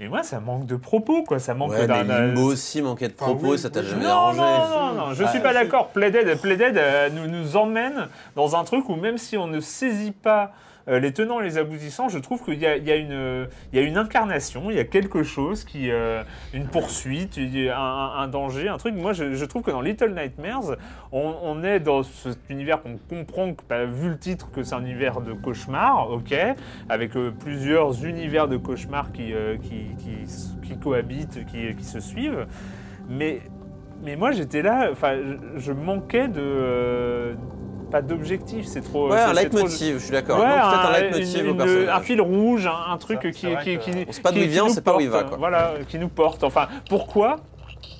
[0.00, 1.38] Mais moi, ça manque de propos, quoi.
[1.40, 2.04] Ça manque Ouais, d'un.
[2.04, 4.38] mais Limbo aussi manquait de propos, oui, ça t'a oui, jamais Non, dérangé.
[4.40, 5.88] non, non, non, je suis Ah, pas d'accord.
[5.88, 10.12] Playdead, Playdead euh, nous, nous emmène dans un truc où même si on ne saisit
[10.12, 10.52] pas
[10.88, 14.80] euh, les tenants et les aboutissants, je trouve qu'il y a, une, incarnation, il y
[14.80, 16.22] a quelque chose qui, euh,
[16.54, 18.94] une poursuite, un, un danger, un truc.
[18.94, 20.76] Moi, je, trouve que dans Little Nightmares,
[21.12, 24.80] on, est dans cet univers qu'on comprend, que, bah, vu le titre, que c'est un
[24.80, 26.34] univers de cauchemar, ok,
[26.88, 29.34] avec euh, plusieurs univers de cauchemar qui,
[30.80, 32.46] cohabitent, qui, se suivent.
[33.10, 33.40] Mais,
[34.02, 35.18] mais moi, j'étais là, enfin,
[35.56, 37.36] je manquais de.
[37.88, 39.08] Euh, pas d'objectif, c'est trop.
[39.10, 40.38] Ouais, c'est- un c'est trop- leitmotiv, je suis d'accord.
[40.38, 41.88] Ouais, Peut-être un un, leitmotiv une- au personnage.
[41.88, 44.44] un fil rouge, un, un truc Ça, qui, qui, qui- On sait pas d'où qui-
[44.44, 45.36] il vient, qui on sait pas où il va, quoi.
[45.38, 46.44] Voilà, qui nous porte.
[46.44, 47.36] Enfin, pourquoi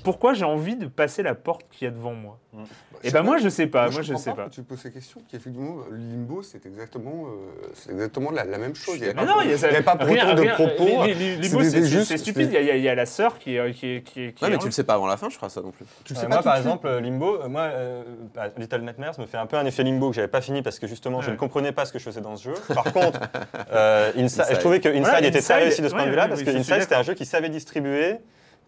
[0.03, 2.37] pourquoi j'ai envie de passer la porte qu'il y a devant moi
[3.03, 4.49] Et ben moi je sais pas, moi je comprends sais pas.
[4.49, 8.95] tu poses ces questions, qu'effectivement, Limbo, c'est exactement, euh, c'est exactement la, la même chose.
[8.97, 10.53] Il y Mais pas- non, y a, ça- il y a pas rien- de rien-
[10.55, 11.05] propos.
[11.05, 12.49] les- les- Limbo, C'était c'est- c'est juste- c'est stupide.
[12.51, 14.57] Il y, a- y a- a la sœur qui qui qui qui Ouais, est mais
[14.57, 15.85] tu le sais pas avant la fin, je crois, ça non plus.
[16.03, 18.03] Tu le Euh, sais moi, par exemple, euh, Limbo, euh, moi, euh,
[18.35, 20.79] bah, Little Nightmares me fait un peu un effet Limbo que j'avais pas fini parce
[20.79, 22.55] que justement, je ne comprenais pas ce que je faisais dans ce jeu.
[22.73, 23.19] Par contre,
[23.71, 26.43] euh, je trouvais que Inside était très Inside, réussi de ce point de vue-là parce
[26.43, 28.15] que Inside, c'était un jeu qui savait distribuer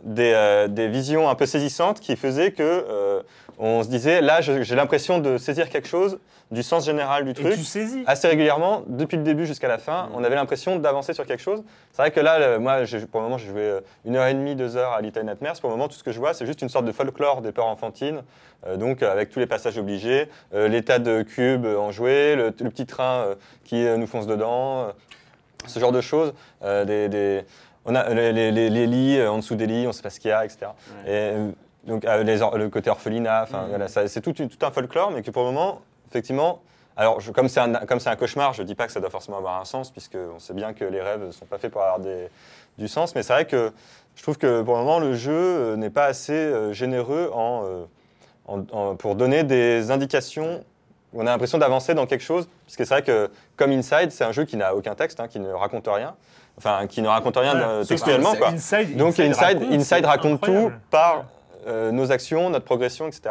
[0.03, 3.21] des, euh, des visions un peu saisissantes qui faisaient que euh,
[3.59, 7.33] on se disait, là, j'ai l'impression de saisir quelque chose du sens général du Et
[7.33, 8.03] truc tu saisis.
[8.07, 11.63] assez régulièrement, depuis le début jusqu'à la fin, on avait l'impression d'avancer sur quelque chose.
[11.93, 12.79] C'est vrai que là, le- moi,
[13.09, 15.59] pour le moment, j'ai joué euh, une heure et demie, deux heures à Little Nightmares.
[15.61, 17.51] Pour le moment, tout ce que je vois, c'est juste une sorte de folklore des
[17.53, 18.23] peurs enfantines,
[18.67, 22.69] euh, donc avec tous les passages obligés, tas de cubes euh, en jouet, le, le
[22.69, 23.27] petit train
[23.63, 24.87] qui nous fonce dedans,
[25.67, 26.33] ce genre de choses.
[26.63, 27.43] des, des-
[27.85, 30.09] on a les, les- les- les lits euh, en dessous des lits, on sait pas
[30.09, 30.67] ce qu'il y a, etc.
[31.05, 31.51] Et, euh,
[31.85, 35.43] donc euh, les le côté orphelinat, voilà, ça- c'est tout, un folklore, mais que pour
[35.43, 36.61] le moment, effectivement,
[36.95, 37.73] alors je- comme c'est un,
[38.15, 40.73] cauchemar, je dis pas que ça doit forcément avoir un sens, puisque on sait bien
[40.73, 42.29] que les rêves ne sont pas faits pour avoir des-
[42.77, 43.71] du sens, mais c'est vrai que
[44.15, 47.85] je trouve que pour le moment, le jeu n'est pas assez généreux en,
[48.47, 50.63] en- en- pour donner des indications.
[51.13, 54.31] On a l'impression d'avancer dans quelque chose, puisque c'est vrai que comme Inside, c'est un
[54.31, 56.15] jeu qui n'a aucun texte, hein, qui ne raconte rien,
[56.57, 57.67] enfin qui ne raconte rien Voilà.
[57.69, 58.35] euh, textuellement.
[58.35, 58.49] Quoi.
[58.49, 61.25] Inside, Donc Inside, raconte, Inside raconte tout par
[61.67, 63.21] euh, nos actions, notre progression, etc.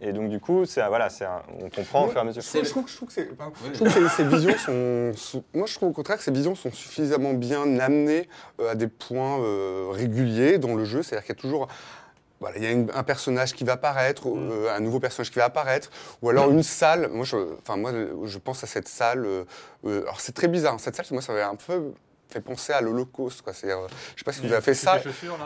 [0.00, 1.26] Et donc du coup, c'est voilà, c'est
[1.60, 2.42] on comprend au fur et à mesure.
[2.42, 3.52] Je trouve, je que pardon.
[3.66, 6.54] Je trouve que ces, visions sont, sont- Moi, je trouve au contraire que ces visions
[6.54, 8.28] sont suffisamment bien amenées
[8.60, 11.02] euh, à des points euh, réguliers dans le jeu.
[11.02, 11.68] C'est-à-dire qu'il y a toujours.
[12.40, 15.38] Voilà, il y a une- un personnage qui va apparaître, euh, un nouveau personnage qui
[15.38, 15.88] va apparaître,
[16.22, 17.08] ou alors une salle.
[17.12, 17.90] Moi, je, enfin, moi,
[18.24, 19.24] je pense à cette salle.
[19.26, 19.44] euh,
[19.86, 20.78] euh, alors, c'est très bizarre.
[20.80, 21.92] Cette salle, moi, ça avait un peu
[22.28, 23.42] fait penser à l'Holocauste.
[23.42, 23.52] Quoi.
[23.52, 24.92] C'est, euh, je sais pas si vous avez fait ça.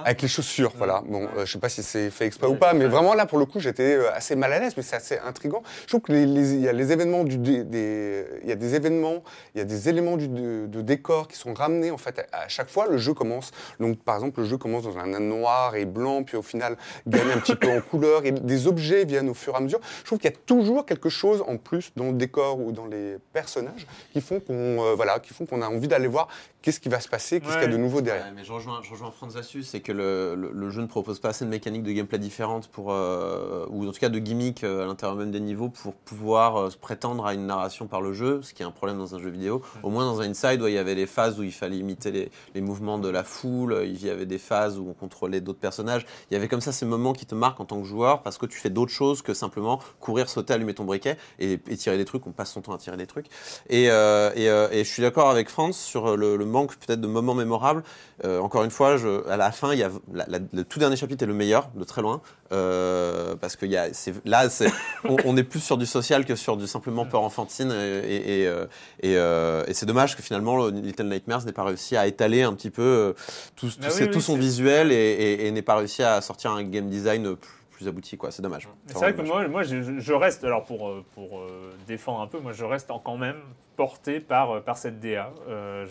[0.05, 1.03] Avec les chaussures, voilà.
[1.07, 3.39] Bon, euh, je sais pas si c'est fait exprès ou pas, mais vraiment là, pour
[3.39, 5.63] le coup, j'étais euh, assez mal à l'aise, mais c'est assez intriguant.
[5.83, 8.57] Je trouve que les- les- y a les événements du, dé- des, il y a
[8.57, 9.23] des événements,
[9.55, 12.45] il y a des éléments du, de, de décor qui sont ramenés en fait à,
[12.45, 12.87] à chaque fois.
[12.89, 13.51] Le jeu commence,
[13.81, 16.77] donc par exemple, le jeu commence dans un noir et blanc, puis au final
[17.07, 19.81] gagne un petit peu en couleur, et des objets viennent au fur et à mesure.
[20.01, 22.87] Je trouve qu'il y a toujours quelque chose en plus dans le décor ou dans
[22.87, 24.55] les personnages qui font qu'on,
[24.85, 26.29] euh, voilà, qui font qu'on a envie d'aller voir
[26.63, 28.25] qu'est-ce qui va se passer, qu'est-ce qu'il y a de nouveau derrière?
[28.27, 30.87] Ouais, mais je rejoins, je rejoins Franz là-dessus, c'est que le, le- le jeu ne
[30.87, 34.19] propose pas assez de mécaniques de gameplay différentes pour, euh, ou en tout cas de
[34.19, 37.87] gimmicks euh, à l'intérieur même des niveaux pour pouvoir euh, se prétendre à une narration
[37.87, 39.63] par le jeu, ce qui est un problème dans un jeu vidéo.
[39.83, 42.11] Au moins dans un Inside, où il y avait les phases où il fallait imiter
[42.11, 45.59] les, les mouvements de la foule, il y avait des phases où on contrôlait d'autres
[45.61, 46.07] personnages.
[46.31, 48.37] Il y avait comme ça ces moments qui te marquent en tant que joueur parce
[48.37, 51.97] que tu fais d'autres choses que simplement courir, sauter, allumer ton briquet et, et tirer
[51.97, 52.27] des trucs.
[52.27, 53.27] On passe son temps à tirer des trucs.
[53.69, 57.01] Et, euh, et, euh, et je suis d'accord avec Franz sur le, le manque peut-être
[57.01, 57.83] de moments mémorables.
[58.25, 60.79] Euh, encore une fois, je, à la fin, il y a la- la- le tout
[60.81, 62.21] dernier chapitre est le meilleur de très loin
[62.53, 63.89] euh, parce que y a,
[64.25, 64.71] là, c'est,
[65.09, 68.43] on, on est plus sur du social que sur du simplement peur enfantine et, et,
[68.43, 68.47] et,
[69.17, 72.55] euh, et, c'est dommage que finalement le Little Nightmares n'ait pas réussi à étaler un
[72.55, 73.15] petit peu
[73.55, 74.91] tout, tout, Bah ses- oui, tout oui, son visuel
[75.47, 77.49] et n'ait pas réussi à sortir un game design plus,
[77.79, 78.33] plus abouti quoi.
[78.33, 78.69] C'est dommage.
[78.87, 82.41] C'est vrai que moi, moi je, reste, alors pour, euh, pour euh, défendre un peu,
[82.41, 83.37] moi je reste en- quand même
[83.77, 85.31] porté par, euh, par cette DA.
[85.49, 85.87] Euh,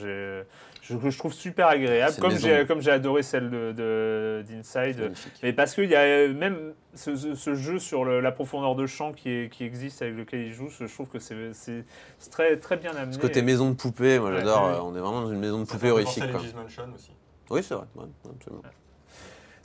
[0.84, 5.14] j'ai- je, trouve super agréable, comme j'ai, comme j'ai adoré celle de, de- d'Inside.
[5.44, 8.86] Mais parce qu'il y a même ce, ce- ce jeu sur le- la profondeur de
[8.86, 11.86] champ qui, est- qui existe avec lequel il joue, je trouve que c'est,
[12.30, 13.14] très, très bien amené.
[13.14, 14.66] Ce côté maison de poupée, moi j'adore.
[14.68, 14.74] ouais.
[14.82, 16.30] On est vraiment dans une maison de poupée horrifique.
[16.32, 16.42] Quoi.
[16.62, 17.12] Mansion aussi.
[17.50, 17.86] Oui, c'est vrai.
[17.96, 18.64] ouais, ouais, absolument.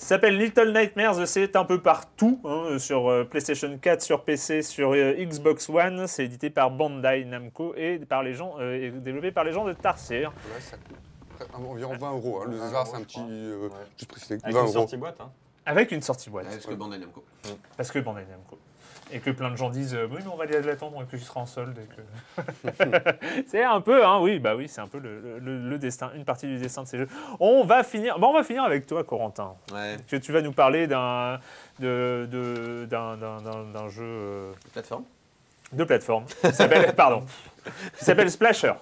[0.03, 4.93] S'appelle Little Nightmares, c'est un peu partout, hein, sur euh, PlayStation 4, sur PC, sur
[4.95, 6.09] euh, Xbox One.
[6.09, 9.65] C'est édité par Bandai Namco et par les gens, euh, et développé par les gens
[9.65, 10.27] de Tarsier.
[10.27, 10.97] Ouais, ça coûte
[11.55, 12.41] environ 20 euros.
[12.43, 12.47] hein.
[12.51, 13.21] Le 20 hasard, c'est un petit.
[13.31, 13.75] euh, Ouais.
[13.97, 14.39] Juste préciser.
[14.43, 14.73] Avec 20 une euros.
[14.73, 15.21] sortie boîte.
[15.21, 15.31] Hein.
[15.67, 16.47] Avec une sortie boîte.
[16.47, 17.25] parce que Bandai Namco.
[17.77, 18.59] Parce que Bandai Namco.
[19.15, 21.19] Et que plein de gens disent euh, oui, mais on va l'attendre et que tu
[21.23, 21.77] seras en solde.
[21.77, 22.71] que-
[23.47, 26.25] c'est un peu, hein, oui, bah oui, c'est un peu le, le- le destin, une
[26.25, 27.09] partie du destin de ces jeux.
[27.39, 29.55] On va finir, bon, on va finir avec toi, Corentin.
[29.73, 31.39] Ouais, Que tu vas nous parler d'un
[31.79, 35.05] de, de- d'un, d'un- d'un- d'un jeu euh, plateforme.
[35.73, 36.25] de plateforme.
[36.43, 37.25] qui s'appelle, pardon,
[37.99, 38.73] qui s'appelle Splasher.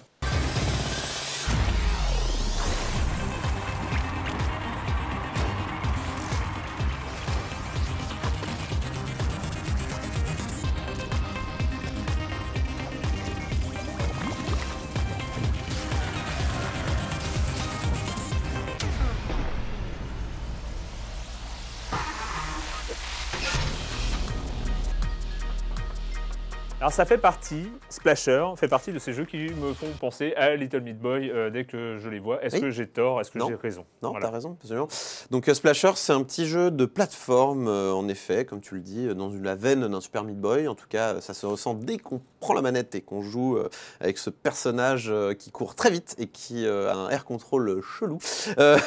[26.81, 30.55] Alors ça fait partie, Splasher fait partie de ces jeux qui me font penser à
[30.55, 32.43] Little Meat Boy euh, dès que je les vois.
[32.43, 32.61] Est-ce Oui.
[32.63, 33.21] que j'ai tort?
[33.21, 33.85] Est-ce que j'ai raison?
[34.01, 34.25] Non, Voilà.
[34.25, 34.87] t'as raison, absolument.
[35.29, 38.81] Donc euh, Splasher, c'est un petit jeu de plateforme, euh, en effet, comme tu le
[38.81, 40.67] dis, dans une- la veine d'un Super Meat Boy.
[40.67, 43.69] En tout cas, ça se ressent dès qu'on prend la manette et qu'on joue euh,
[44.01, 47.81] avec ce personnage euh, qui court très vite et qui euh, a un air control
[47.81, 48.17] chelou.
[48.59, 48.77] Euh,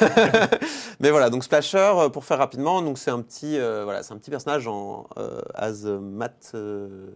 [1.00, 4.18] Mais voilà, donc Splasher, pour faire rapidement, donc c'est un petit, euh, voilà, c'est un
[4.18, 5.40] petit personnage en euh,
[6.54, 7.06] euh,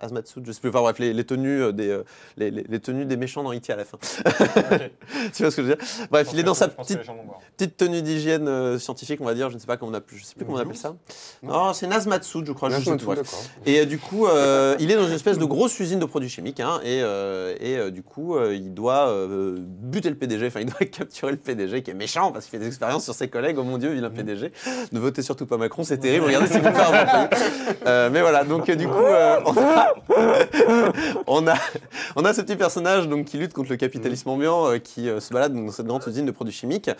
[0.00, 0.70] hazmat suit, je sais plus.
[0.70, 2.00] Enfin bref, les, les tenues des,
[2.36, 3.72] les, les- les tenues des méchants dans E.T.
[3.72, 3.98] à la fin.
[5.34, 5.86] Tu vois ce que je veux dire?
[6.10, 9.60] Bref, il est dans sa petite tenue d'hygiène euh, scientifique, on va dire, je ne
[9.60, 10.94] sais pas comment on appelle, je sais plus comment on appelle ça.
[11.42, 12.70] Non, c'est Nazmatsu, je crois.
[12.70, 12.90] je sais.
[13.66, 16.28] Et euh, du coup, euh, il est dans une espèce de grosse usine de produits
[16.28, 19.14] chimiques, hein, et, euh, et euh, du coup, euh, il doit
[19.58, 22.58] buter le PDG, enfin, il doit capturer le PDG qui est méchant parce qu'il fait
[22.58, 23.56] des expériences sur ses collègues.
[23.58, 24.52] Oh mon Dieu, vilain PDG.
[24.92, 26.26] Ne votez surtout pas Macron, c'est terrible.
[26.26, 26.62] Regardez ce qu'il
[28.12, 28.94] Mais voilà, donc du coup,
[29.46, 29.94] on, a,
[31.26, 31.54] on, a,
[32.16, 35.32] on a ce petit personnage donc, qui lutte contre le capitalisme ambiant, euh, qui se
[35.32, 36.90] balade dans cette grande usine de produits chimiques,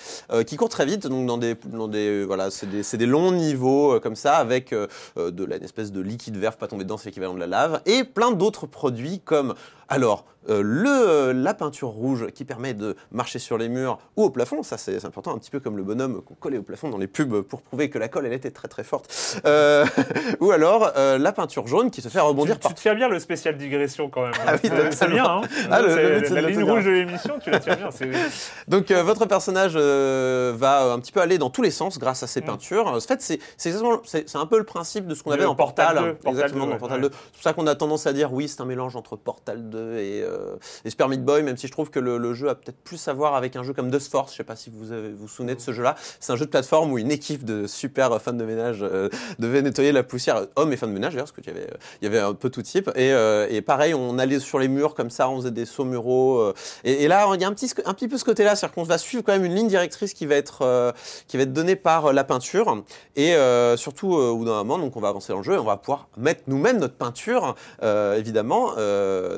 [0.47, 3.99] qui court très vite, donc dans des, dans des voilà, c'est des, des longs niveaux
[4.01, 7.35] comme ça, avec de la, une espèce de liquide vert, pas tomber dedans, c'est l'équivalent
[7.35, 9.55] de la lave, et plein d'autres produits comme
[9.89, 14.30] alors euh, le, la peinture rouge qui permet de marcher sur les murs ou au
[14.30, 16.99] plafond, ça c'est important, un petit peu comme le bonhomme qu'on collait au plafond dans
[16.99, 19.11] les pubs pour prouver que la colle elle était très très forte,
[19.47, 19.87] Euh,
[20.41, 23.09] ou alors euh, la peinture jaune qui se fait rebondir Tu, par tu tiens bien
[23.09, 24.32] le spécial digression quand même.
[24.47, 25.24] Ah oui, c'est bien.
[25.24, 25.89] Hein Ah, le-
[26.20, 27.89] le la le ligne rouge de l'émission, tu la tiens bien.
[28.68, 32.43] Donc votre personnage va un petit peu aller dans tous les sens grâce à ses
[32.43, 32.45] Mm.
[32.45, 32.87] peintures.
[32.89, 36.05] En fait, c'est un peu le principe de ce qu'on avait dans Portal Portal.
[36.05, 37.09] 2, Portal exactement 2, dans Portal ouais.
[37.09, 37.14] 2.
[37.14, 39.74] C'est pour ça qu'on a tendance à dire oui, c'est un mélange entre Portal 2
[39.75, 43.12] et, euh, et Boy, même si je trouve que le, jeu a peut-être plus à
[43.12, 44.33] voir avec un jeu comme Dust Force.
[44.33, 44.87] Je sais pas si vous
[45.18, 45.95] vous, souvenez de ce jeu-là.
[46.20, 49.09] C'est un jeu de plateforme où une équipe de super fans de ménage euh,
[49.39, 51.68] devait nettoyer la poussière, hommes et femmes de ménage d'ailleurs, parce qu'il y avait,
[52.03, 52.91] y avait un peu tout type.
[52.95, 55.85] Et, euh, et pareil, on allait sur les murs comme ça, on faisait des sauts
[55.85, 56.39] muraux.
[56.39, 56.55] euh,
[56.85, 58.99] et, là, il y a un petit, un petit peu ce côté-là, c'est-à-dire qu'on va
[58.99, 60.95] suivre quand même une ligne directrice qui va être,
[61.29, 62.83] qui va être donnée par la peinture.
[63.16, 63.35] Et
[63.77, 65.77] surtout, au bout d'un moment, donc on va avancer dans le jeu et on va
[65.77, 68.72] pouvoir mettre nous-mêmes notre peinture, évidemment.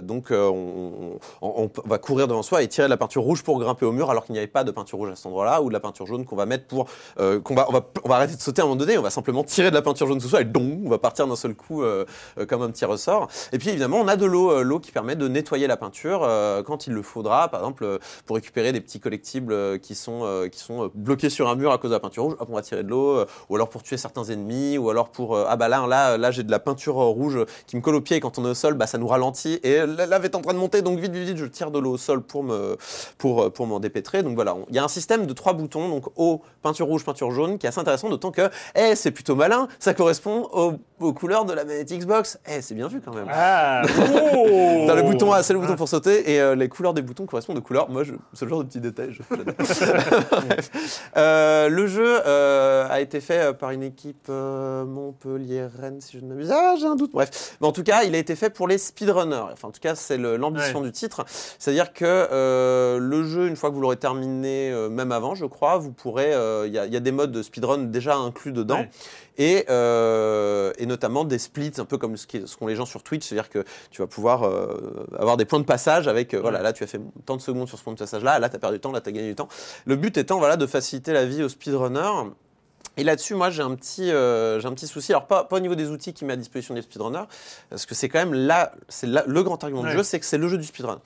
[0.02, 3.86] Donc euh, on, va courir devant soi et tirer de la peinture rouge pour grimper
[3.86, 5.72] au mur, alors qu'il n'y avait pas de peinture rouge à cet endroit-là, ou de
[5.72, 6.86] la peinture jaune qu'on va mettre pour
[7.20, 9.02] euh, qu'on va, on va, on va arrêter de sauter à un moment donné, on
[9.02, 11.36] va simplement tirer de la peinture jaune sous soi et dong, on va partir d'un
[11.36, 12.04] seul coup euh,
[12.48, 13.28] comme un petit ressort.
[13.52, 16.28] Et puis évidemment, on a de l'eau, l'eau qui permet de nettoyer la peinture
[16.66, 20.90] quand il le faudra, par exemple pour récupérer des petits collectibles qui sont, qui sont
[20.94, 22.88] bloqués sur un mur à cause de la peinture rouge, hop, on va tirer de
[22.88, 26.30] l'eau, ou alors pour tuer certains ennemis, ou alors pour, ah bah là, là, là
[26.30, 28.54] j'ai de la peinture rouge qui me colle au pied et quand on est au
[28.54, 31.12] sol, bah ça nous ralentit et la lave est en train de monter, donc vite,
[31.12, 32.76] vite, vite, je tire de l'eau au sol pour me,
[33.18, 34.22] pour, euh, pour m'en dépêtrer.
[34.22, 37.30] Donc voilà, il y a un système de trois boutons, donc eau, peinture rouge, peinture
[37.30, 41.12] jaune, qui est assez intéressant, d'autant que, eh, c'est plutôt malin, ça correspond aux, aux
[41.12, 42.38] couleurs de la manette Xbox.
[42.48, 43.26] Eh, c'est bien vu quand même.
[43.30, 43.82] Ah,
[44.34, 47.26] oh le bouton A, c'est le bouton pour sauter, et euh, les couleurs des boutons
[47.26, 47.90] correspondent aux couleurs.
[47.90, 49.10] Moi, je- c'est le genre de petit détail.
[49.12, 49.22] je-.
[51.16, 56.50] Euh, le jeu euh, a été fait par une équipe Montpellier-Rennes, si je ne m'abuse.
[56.52, 57.12] Ah, j'ai un doute.
[57.12, 59.44] Bref, mais en tout cas, il a été fait pour les speedrunners.
[59.52, 60.86] Enfin, en tout cas, c'est l'ambition Ouais.
[60.86, 61.24] du titre.
[61.58, 65.46] C'est-à-dire que euh, le jeu, une fois que vous l'aurez terminé, euh, même avant, je
[65.46, 66.32] crois, vous pourrez.
[66.32, 68.78] euh, Il y, a- il y a des modes de speedrun déjà inclus dedans.
[68.80, 68.90] Ouais.
[69.38, 72.26] Et, euh, et notamment des splits, un peu comme ce
[72.56, 75.64] qu'ont les gens sur Twitch, c'est-à-dire que tu vas pouvoir euh, avoir des points de
[75.64, 77.98] passage avec, euh, voilà, là tu as fait tant de secondes sur ce point de
[77.98, 79.48] passage-là, là tu as perdu du temps, là tu as gagné du temps.
[79.84, 82.30] Le but étant voilà, de faciliter la vie aux speedrunners.
[82.98, 85.12] Et là-dessus, moi, j'ai un, petit, euh, j'ai un petit souci.
[85.12, 87.24] Alors, pas, pas au niveau des outils qui met à disposition des speedrunners,
[87.68, 89.90] parce que c'est quand même là, c'est le grand argument Ouais.
[89.90, 91.00] du jeu, c'est que c'est le jeu du speedrun.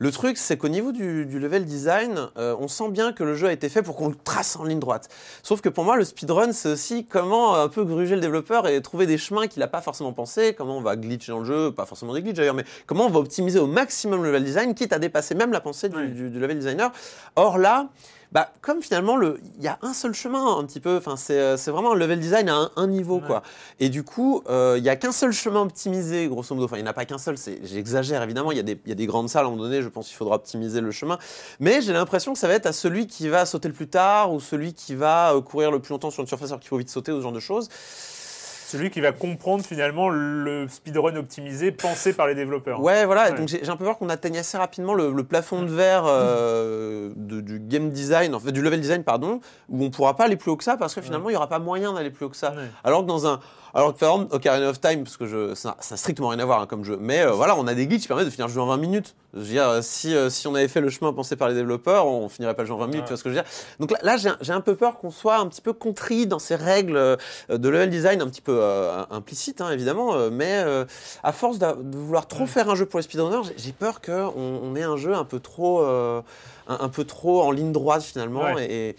[0.00, 3.34] Le truc, c'est qu'au niveau du, du level design, euh, on sent bien que le
[3.34, 5.08] jeu a été fait pour qu'on le trace en ligne droite.
[5.42, 8.66] Sauf que pour moi, le speedrun, c'est aussi comment euh, un peu gruger le développeur
[8.66, 11.44] et trouver des chemins qu'il n'a pas forcément pensé, comment on va glitcher dans le
[11.44, 14.44] jeu, pas forcément des glitches d'ailleurs, mais comment on va optimiser au maximum le level
[14.44, 16.08] design, quitte à dépasser même la pensée du, Ouais.
[16.08, 16.90] du- du level designer.
[17.36, 17.88] Or là,
[18.32, 20.96] bah, comme finalement, le- il y a un seul chemin, un petit peu.
[20.96, 23.26] Enfin, c'est euh, c'est vraiment un level design à un, un niveau, Ouais.
[23.26, 23.42] quoi.
[23.80, 26.66] Et du coup, euh, il y a qu'un seul chemin optimisé, grosso modo.
[26.66, 27.36] Enfin, il n'y en a pas qu'un seul.
[27.36, 28.52] c'est- J'exagère évidemment.
[28.52, 29.82] Il y, a des- il y a des grandes salles à un moment donné.
[29.82, 31.18] Je pense qu'il faudra optimiser le chemin.
[31.58, 34.32] Mais j'ai l'impression que ça va être à celui qui va sauter le plus tard
[34.32, 36.78] ou celui qui va euh, courir le plus longtemps sur une surface alors qu'il faut
[36.78, 37.68] vite sauter ou ce genre de choses.
[38.70, 42.80] Celui qui va comprendre finalement le speedrun optimisé pensé par les développeurs.
[42.80, 43.30] Ouais, voilà.
[43.30, 43.36] Ouais.
[43.36, 47.10] Donc j'ai un peu peur qu'on atteigne assez rapidement le, le plafond de verre euh,
[47.16, 50.36] de- du game design, en fait du level design, pardon, où on pourra pas aller
[50.36, 52.30] plus haut que ça parce que finalement il y aura pas moyen d'aller plus haut
[52.30, 52.50] que ça.
[52.52, 52.68] Ouais.
[52.84, 53.40] Alors que dans un,
[53.74, 56.44] alors que par exemple Ocarina of Time, parce que je, ça, n'a strictement rien à
[56.44, 58.46] voir hein, comme jeu, mais euh, voilà, on a des glitches qui permettent de finir
[58.48, 59.14] le jeu en 20 minutes.
[59.34, 61.54] Je veux dire, euh, si, euh, si on avait fait le chemin pensé par les
[61.54, 63.06] développeurs, on finirait pas le jeu en 20 minutes, Ouais.
[63.06, 63.50] tu vois ce que je veux dire?
[63.78, 66.56] Donc là, là, j'ai un- peu peur qu'on soit un petit peu contrit dans ces
[66.56, 67.16] règles
[67.48, 70.84] de level design un petit peu euh, implicites, hein, évidemment, mais euh,
[71.22, 71.66] à force de
[71.96, 75.14] vouloir trop faire un jeu pour les speedrunners, j'ai- peur qu'on on ait un jeu
[75.14, 76.20] un peu trop, euh,
[76.68, 78.52] un, un peu trop en ligne droite finalement.
[78.52, 78.66] Ouais.
[78.66, 78.96] Et, et-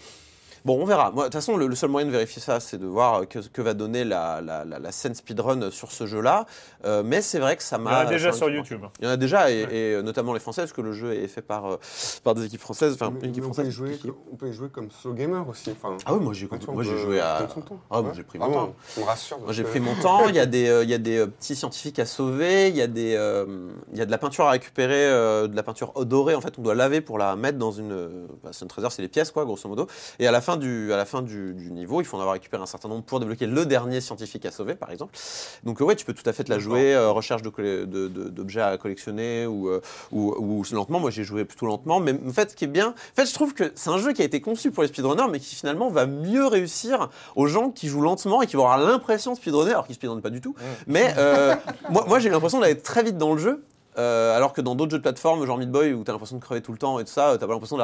[0.64, 1.10] bon, on verra.
[1.10, 3.38] Moi, de toute façon, le, le seul moyen de vérifier ça, c'est de voir que,
[3.40, 6.46] que va donner la, la, la- la scène speedrun sur ce jeu-là.
[6.84, 7.90] Euh, mais c'est vrai que ça Il y m'a.
[7.90, 8.82] en a déjà sur m'a- YouTube.
[9.00, 9.74] Il y en a déjà, et, Ouais.
[9.74, 11.76] et, euh, notamment les Français, parce que le jeu est fait par, euh,
[12.24, 12.94] par des équipes françaises.
[12.94, 13.98] Enfin, Mais- une équipe mais on, peut jouer,
[14.32, 15.70] on peut y jouer comme solo gamer aussi.
[15.70, 17.38] Enfin, Ah oui, moi j'ai moi, on j'ai joué à.
[17.38, 17.46] Ah,
[17.90, 18.08] moi, Ouais.
[18.14, 18.74] j'ai pris mon Vraiment, temps.
[18.98, 19.38] Me rassure.
[19.40, 21.26] Moi j'ai pris mon temps, il y a des, euh, il y a des euh,
[21.26, 23.44] petits scientifiques à sauver, il y a, des, euh,
[23.92, 26.54] il y a de la peinture à récupérer, euh, de la peinture dorée en fait,
[26.58, 27.92] on doit laver pour la mettre dans une...
[27.92, 29.86] euh, Bah, c'est une trésor, c'est les pièces quoi, grosso modo.
[30.18, 32.34] Et à la fin, du, à la fin du, du niveau, il faut en avoir
[32.34, 35.16] récupéré un certain nombre pour débloquer le dernier scientifique à sauver par exemple.
[35.64, 37.88] Donc euh, ouais, tu peux tout à fait te la jouer, euh, recherche de colle-
[37.88, 39.80] de- de- d'objets à collectionner ou, euh,
[40.12, 42.88] ou, ou lentement, moi j'ai joué plutôt lentement, mais en fait ce qui est bien,
[42.88, 45.28] en fait je trouve que c'est un jeu qui a été conçu pour les speedrunners,
[45.30, 48.78] mais qui finalement va mieux réussir aux gens qui jouent lentement et qui vont avoir
[48.78, 50.54] l'impression de speedrunner, alors qu'ils speedrunnent pas du tout.
[50.86, 51.54] Mais euh,
[51.90, 53.62] moi, moi j'ai l'impression d'aller très vite dans le jeu.
[53.98, 56.42] Euh, alors que dans d'autres jeux de plateforme, genre Meat Boy, où t'as l'impression de
[56.42, 57.78] crever tout le temps et tout ça, t'as pas l'impression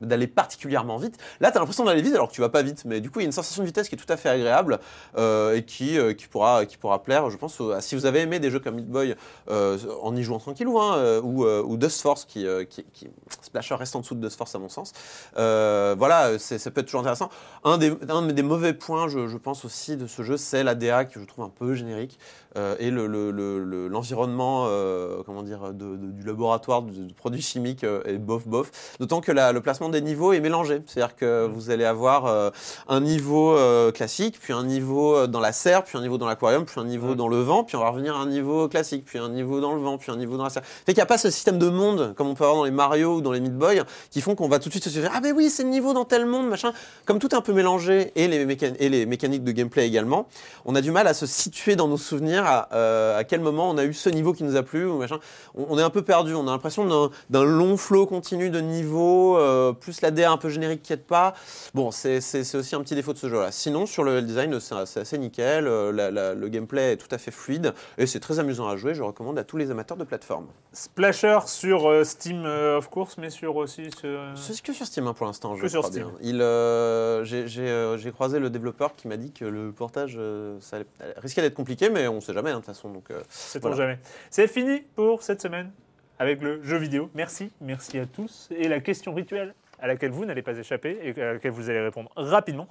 [0.00, 1.18] d'aller particulièrement vite.
[1.40, 2.84] Là, t'as l'impression d'aller vite alors que tu vas pas vite.
[2.84, 4.28] Mais du coup, il y a une sensation de vitesse qui est tout à fait
[4.28, 4.80] agréable
[5.16, 8.40] euh, et qui, euh, qui, pourra, qui pourra plaire, je pense, si vous avez aimé
[8.40, 9.16] des jeux comme Meat Boy
[9.48, 13.08] en y jouant tranquillou, hein, ou, euh, ou Dust Force, qui, qui, qui
[13.42, 14.92] Splasher reste en dessous de Dust Force à mon sens.
[15.34, 17.30] Voilà, ça peut être toujours intéressant.
[17.64, 21.20] Un des, mauvais points, je, je pense aussi, de ce jeu, c'est la DA que
[21.20, 22.18] je trouve un peu générique
[22.56, 26.92] euh, et le- le- le- le- l'environnement, euh, comment dire, de- de- du laboratoire de,
[26.92, 28.70] de produits chimiques euh, est bof bof.
[29.00, 32.52] D'autant que la- le placement des niveaux est mélangé, c'est-à-dire que vous allez avoir
[32.88, 33.56] un niveau
[33.94, 37.10] classique, puis un niveau dans la serre, puis un niveau dans l'aquarium, puis un niveau
[37.10, 37.14] Ouais.
[37.16, 39.74] dans le vent, puis on va revenir à un niveau classique, puis un niveau dans
[39.74, 40.62] le vent, puis un niveau dans la serre.
[40.64, 42.70] Fait qu'il n'y a pas ce système de monde comme on peut avoir dans les
[42.70, 45.10] Mario ou dans les Meat Boy qui font qu'on va tout de suite se dire
[45.14, 46.72] ah mais oui c'est le niveau dans tel monde machin.
[47.04, 50.26] Comme tout est un peu mélangé et les, mécan- et les mécaniques de gameplay également,
[50.64, 53.70] on a du mal à se situer dans nos souvenirs à, euh, à quel moment
[53.70, 55.18] on a eu ce niveau qui nous a plu ou machin.
[55.54, 59.36] On, on est un peu perdu, on a l'impression d'un- long flot continu de niveaux,
[59.38, 61.34] euh, plus la DA un peu générique qui aide pas.
[61.74, 62.18] Bon, c'est
[62.54, 63.52] aussi un petit défaut de ce jeu-là.
[63.52, 67.12] Sinon, sur le level design, c'est assez nickel, euh, la- la- le gameplay est tout
[67.14, 68.94] à fait fluide et c'est très amusant à jouer.
[68.94, 70.46] Je recommande à tous les amateurs de plateforme.
[70.72, 73.90] Splasher sur euh, Steam, of course, mais sur aussi.
[73.98, 76.06] sur- C'est que sur Steam hein, pour l'instant, je Que sur crois Steam.
[76.06, 76.14] bien.
[76.22, 80.18] Il, euh, J'ai croisé le développeur qui m'a dit que le portage
[80.60, 80.78] ça
[81.18, 82.90] risquait d'être compliqué, mais on sait jamais hein, de toute façon.
[82.90, 83.22] Donc, euh,
[83.60, 83.76] Voilà.
[83.76, 83.98] jamais.
[84.30, 85.70] C'est fini pour cette semaine
[86.18, 87.10] avec le jeu vidéo.
[87.14, 88.48] Merci, merci à tous.
[88.50, 91.80] Et la question rituelle à laquelle vous n'allez pas échapper et à laquelle vous allez
[91.80, 92.68] répondre rapidement,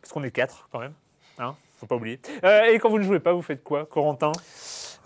[0.00, 0.94] parce qu'on est quatre quand même,
[1.38, 2.20] hein, faut pas oublier.
[2.44, 4.32] Euh, et quand vous ne jouez pas, vous faites quoi, Corentin?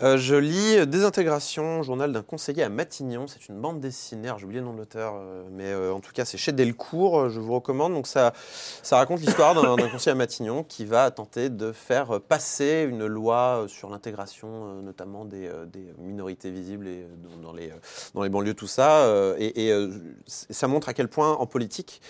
[0.03, 3.25] Euh, je lis Désintégration, journal d'un conseiller à Matignon.
[3.25, 4.31] C'est une bande dessinée.
[4.37, 7.29] J'ai oublié le nom de l'auteur, euh, mais euh, en tout cas, c'est chez Delcourt.
[7.29, 7.93] Je vous recommande.
[7.93, 8.33] Donc, ça,
[8.83, 13.65] ça raconte l'histoire d'un conseiller à Matignon qui va tenter de faire passer une loi
[13.67, 15.49] sur l'intégration, notamment des,
[15.97, 16.87] minorités visibles
[17.41, 19.07] dans, les, banlieues, tout ça.
[19.39, 19.73] et
[20.27, 22.01] ça montre à quel point, en politique,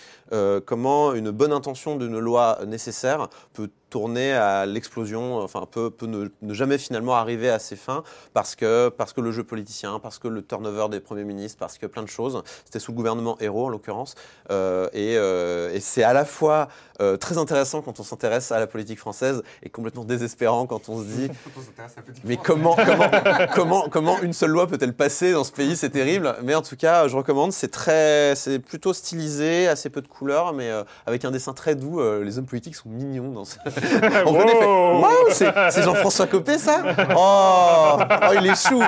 [0.66, 6.28] comment une bonne intention d'une loi nécessaire peut tourner à l'explosion, enfin peut, peut ne,
[6.42, 10.20] ne jamais finalement arriver à ses fins parce que, parce que le jeu politicien, parce
[10.20, 12.44] que le turnover des premiers ministres, parce que plein de choses.
[12.66, 14.16] C'était sous le gouvernement héros en l'occurrence.
[14.52, 16.68] Euh, et euh, et c'est à la fois
[17.02, 21.00] euh, très intéressant quand on s'intéresse à la politique française et complètement désespérant quand on
[21.00, 21.30] se dit
[22.24, 23.10] mais comment, comment,
[23.54, 25.76] comment, comment une seule loi peut-elle passer dans ce pays?
[25.76, 26.36] C'est terrible.
[26.44, 27.52] Mais en tout cas, je recommande.
[27.54, 30.72] C'est très, c'est plutôt stylisé, assez peu de couleurs, mais
[31.06, 32.02] avec un dessin très doux.
[32.22, 33.58] Les hommes politiques sont mignons dans ce.
[34.26, 34.38] On Wow.
[34.40, 36.82] connaît fait, Waouh, c'est Jean-François Copé, ça
[37.16, 38.82] oh, oh, il est chou.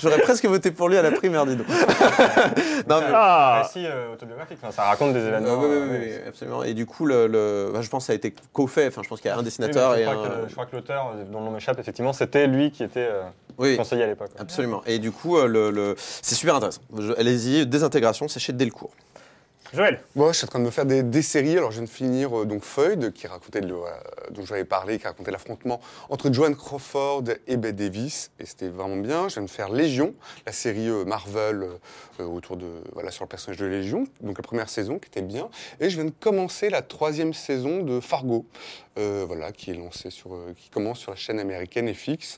[0.00, 1.66] J'aurais- presque voté pour lui à la primaire, dis donc.
[2.88, 4.58] non, mais- Ah, récit euh, autobiographique.
[4.62, 5.48] Enfin, ça raconte des événements.
[5.50, 6.06] euh, oui, oui, euh, oui, oui.
[6.22, 6.62] oui, absolument.
[6.64, 8.88] Et du coup, le, le- bah, je pense que ça a été co-fait.
[8.88, 10.28] Enfin, je pense qu'il y a un Oui, dessinateur je, et crois un.
[10.28, 13.08] que, je crois que l'auteur, euh, dont le nom m'échappe, effectivement, c'était lui qui était
[13.10, 13.22] euh,
[13.58, 14.30] Oui, conseiller à l'époque.
[14.38, 14.82] absolument.
[14.86, 16.80] Et du coup, le, le- c'est super intéressant.
[16.98, 18.90] Je- Allez-y, désintégration, c'est chez Delcourt.
[19.74, 20.00] Joël.
[20.16, 21.56] Moi, je suis en train de me faire des, des séries.
[21.58, 23.90] Alors, je viens de finir euh, donc Feud, qui racontait le, euh,
[24.30, 28.96] dont j'avais parlé, qui racontait l'affrontement entre Joan Crawford et Bette Davis, et c'était vraiment
[28.96, 29.28] bien.
[29.28, 30.14] Je viens de faire Légion,
[30.46, 31.66] la série euh, Marvel
[32.20, 35.22] euh, autour de voilà sur le personnage de Légion, donc la première saison qui était
[35.22, 35.48] bien.
[35.80, 38.46] Et je viens de commencer la troisième saison de Fargo,
[38.96, 42.36] voilà, qui est lancée sur, qui commence sur la chaîne américaine FX.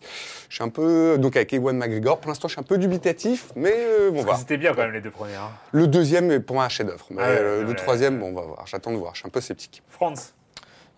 [0.50, 2.18] Je suis un peu donc avec Ewan McGregor.
[2.20, 3.72] Pour l'instant, je suis un peu dubitatif, mais
[4.12, 4.36] bon, on va.
[4.36, 5.36] C'était bien quand même les deux premiers.
[5.36, 5.48] hein.
[5.72, 7.06] Le deuxième est pour moi un chef-d'œuvre.
[7.20, 8.66] Ah ouais, euh, le troisième, bon, on va voir.
[8.66, 9.14] J'attends de voir.
[9.14, 9.82] Je suis un peu sceptique.
[9.88, 10.32] Franz.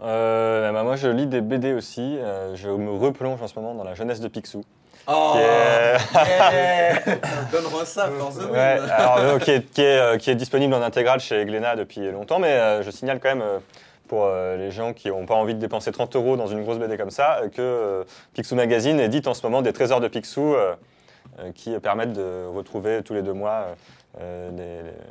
[0.01, 2.18] Euh, bah, moi, je lis des BD aussi.
[2.18, 4.62] Euh, je me replonge en ce moment dans la jeunesse de Picsou.
[5.09, 7.05] Oh Qui est-
[7.53, 10.75] Donne-moi ça, force de Ouais, alors, euh, qui, est, qui est, euh, qui est disponible
[10.75, 13.59] en intégrale chez Glénat depuis longtemps, mais euh, je signale quand même euh,
[14.07, 16.79] pour euh, les gens qui n'ont pas envie de dépenser 30 euros dans une grosse
[16.79, 18.05] BD comme ça, euh, que euh,
[18.35, 20.75] Picsou Magazine édite en ce moment des trésors de Picsou euh,
[21.41, 23.66] euh, qui permettent de retrouver tous les deux mois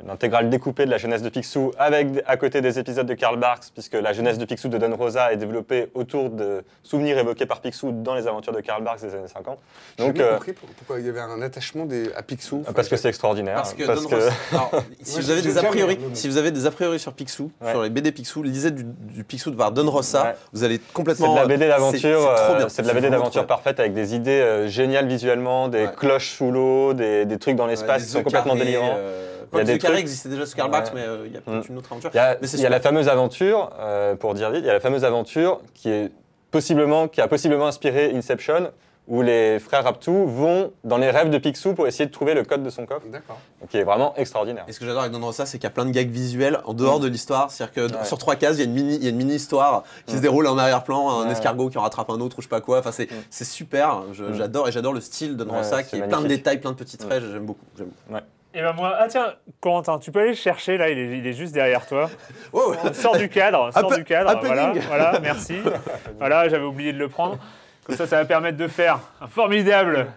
[0.06, 3.64] l'intégrale découpée de la jeunesse de Picsou avec à côté des épisodes de Karl Barks,
[3.74, 7.60] puisque la jeunesse de Picsou de Don Rosa est développée autour de souvenirs évoqués par
[7.60, 9.58] Picsou dans les aventures de Karl Barks des années 50.
[9.98, 12.64] J'ai Donc, jamais euh, compris pour- pourquoi il y avait un attachement des, à Picsou.
[12.74, 13.56] parce que c'est extraordinaire.
[13.56, 14.70] Parce que, parce Don que- Rosa- Alors,
[15.02, 16.14] si, Ouais, vous avez j'ai des a priori, regardé.
[16.14, 17.70] si vous avez des a priori sur Picsou, Ouais.
[17.72, 20.34] sur les BD Picsou, lisez du, du Picsou de voir Don Rosa, Ouais.
[20.52, 21.34] vous allez C'est complètement.
[21.34, 22.00] de la BD c'est- d'aventure,
[22.36, 25.82] c'est euh, c'est de la BD d'aventure parfaite avec des idées euh, géniales visuellement, des
[25.86, 25.92] Ouais.
[25.96, 28.91] cloches sous l'eau, des, des trucs dans l'espace qui sont complètement délirants.
[28.96, 30.70] Euh, Il y a des trucs- existaient déjà sur Ouais.
[30.94, 31.72] mais euh, il y a peut-être Mm.
[31.72, 32.10] une autre aventure.
[32.12, 34.62] Il y a, Mais c'est il y a la fameuse aventure, euh, pour dire vite,
[34.64, 36.10] il y a la fameuse aventure qui est
[36.50, 38.70] possiblement, qui a possiblement inspiré Inception,
[39.08, 42.44] où les frères Raptou vont dans les rêves de Picsou pour essayer de trouver le
[42.44, 43.36] code de son coffre, D'accord.
[43.68, 44.64] qui est vraiment extraordinaire.
[44.68, 46.60] Et ce que j'adore avec Don Rosa, c'est qu'il y a plein de gags visuels
[46.66, 47.50] en dehors de l'histoire.
[47.50, 47.96] C'est-à-dire que Mm.
[47.98, 48.04] Ouais.
[48.04, 50.14] sur trois cases, il y a une mini, il y a une mini histoire qui
[50.14, 50.16] Mm.
[50.18, 51.32] se déroule en arrière-plan, un Ouais.
[51.32, 52.78] escargot qui en rattrape un autre ou je sais pas quoi.
[52.78, 53.14] Enfin, c'est Mm.
[53.28, 54.02] c'est super.
[54.12, 54.34] Je- Mm.
[54.34, 56.60] J'adore et j'adore le style de Don Ouais, Rosa c'est qui est plein de détails,
[56.60, 57.22] plein de petits traits.
[57.32, 57.64] J'aime beaucoup.
[57.76, 58.20] j'aime beaucoup.
[58.54, 61.26] Et ben moi, ah tiens, Corentin, tu peux aller le chercher là, il est, il
[61.26, 62.10] est juste derrière toi.
[62.52, 64.38] Oh, Sors du cadre, sors du cadre.
[64.44, 65.56] Voilà, voilà, merci.
[66.18, 67.38] voilà, j'avais oublié de le prendre.
[67.84, 70.08] Comme ça, ça va permettre de faire un formidable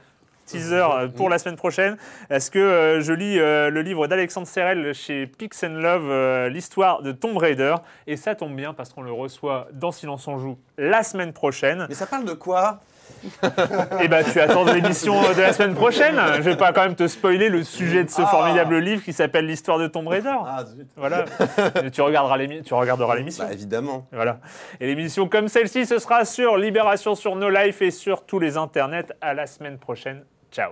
[0.46, 1.98] teaser euh, pour la semaine prochaine.
[2.30, 6.50] Est-ce que euh, je lis euh, le livre d'Alexandre Serrel chez Pix and Love, euh,
[6.50, 7.76] l'histoire de Tomb Raider.
[8.06, 11.86] Et ça tombe bien parce qu'on le reçoit dans Silence on joue la semaine prochaine.
[11.90, 12.82] Mais ça parle de quoi?
[14.02, 16.16] Et ben tu attends l'émission de la semaine prochaine.
[16.36, 18.28] Je vais pas quand même te spoiler le sujet de ce Ah.
[18.28, 20.36] formidable livre qui s'appelle l'histoire de Tomb Raider.
[20.46, 20.88] Ah zut.
[20.96, 21.26] Voilà.
[21.84, 23.44] Et tu, regarderas l'émi- tu regarderas l'émission.
[23.46, 24.08] Bah évidemment.
[24.12, 24.40] Voilà.
[24.80, 28.58] Et l'émission comme celle-ci, ce sera sur Libération, sur No Life et sur tous les
[28.58, 29.06] internets.
[29.22, 30.24] À la semaine prochaine.
[30.52, 30.72] Ciao.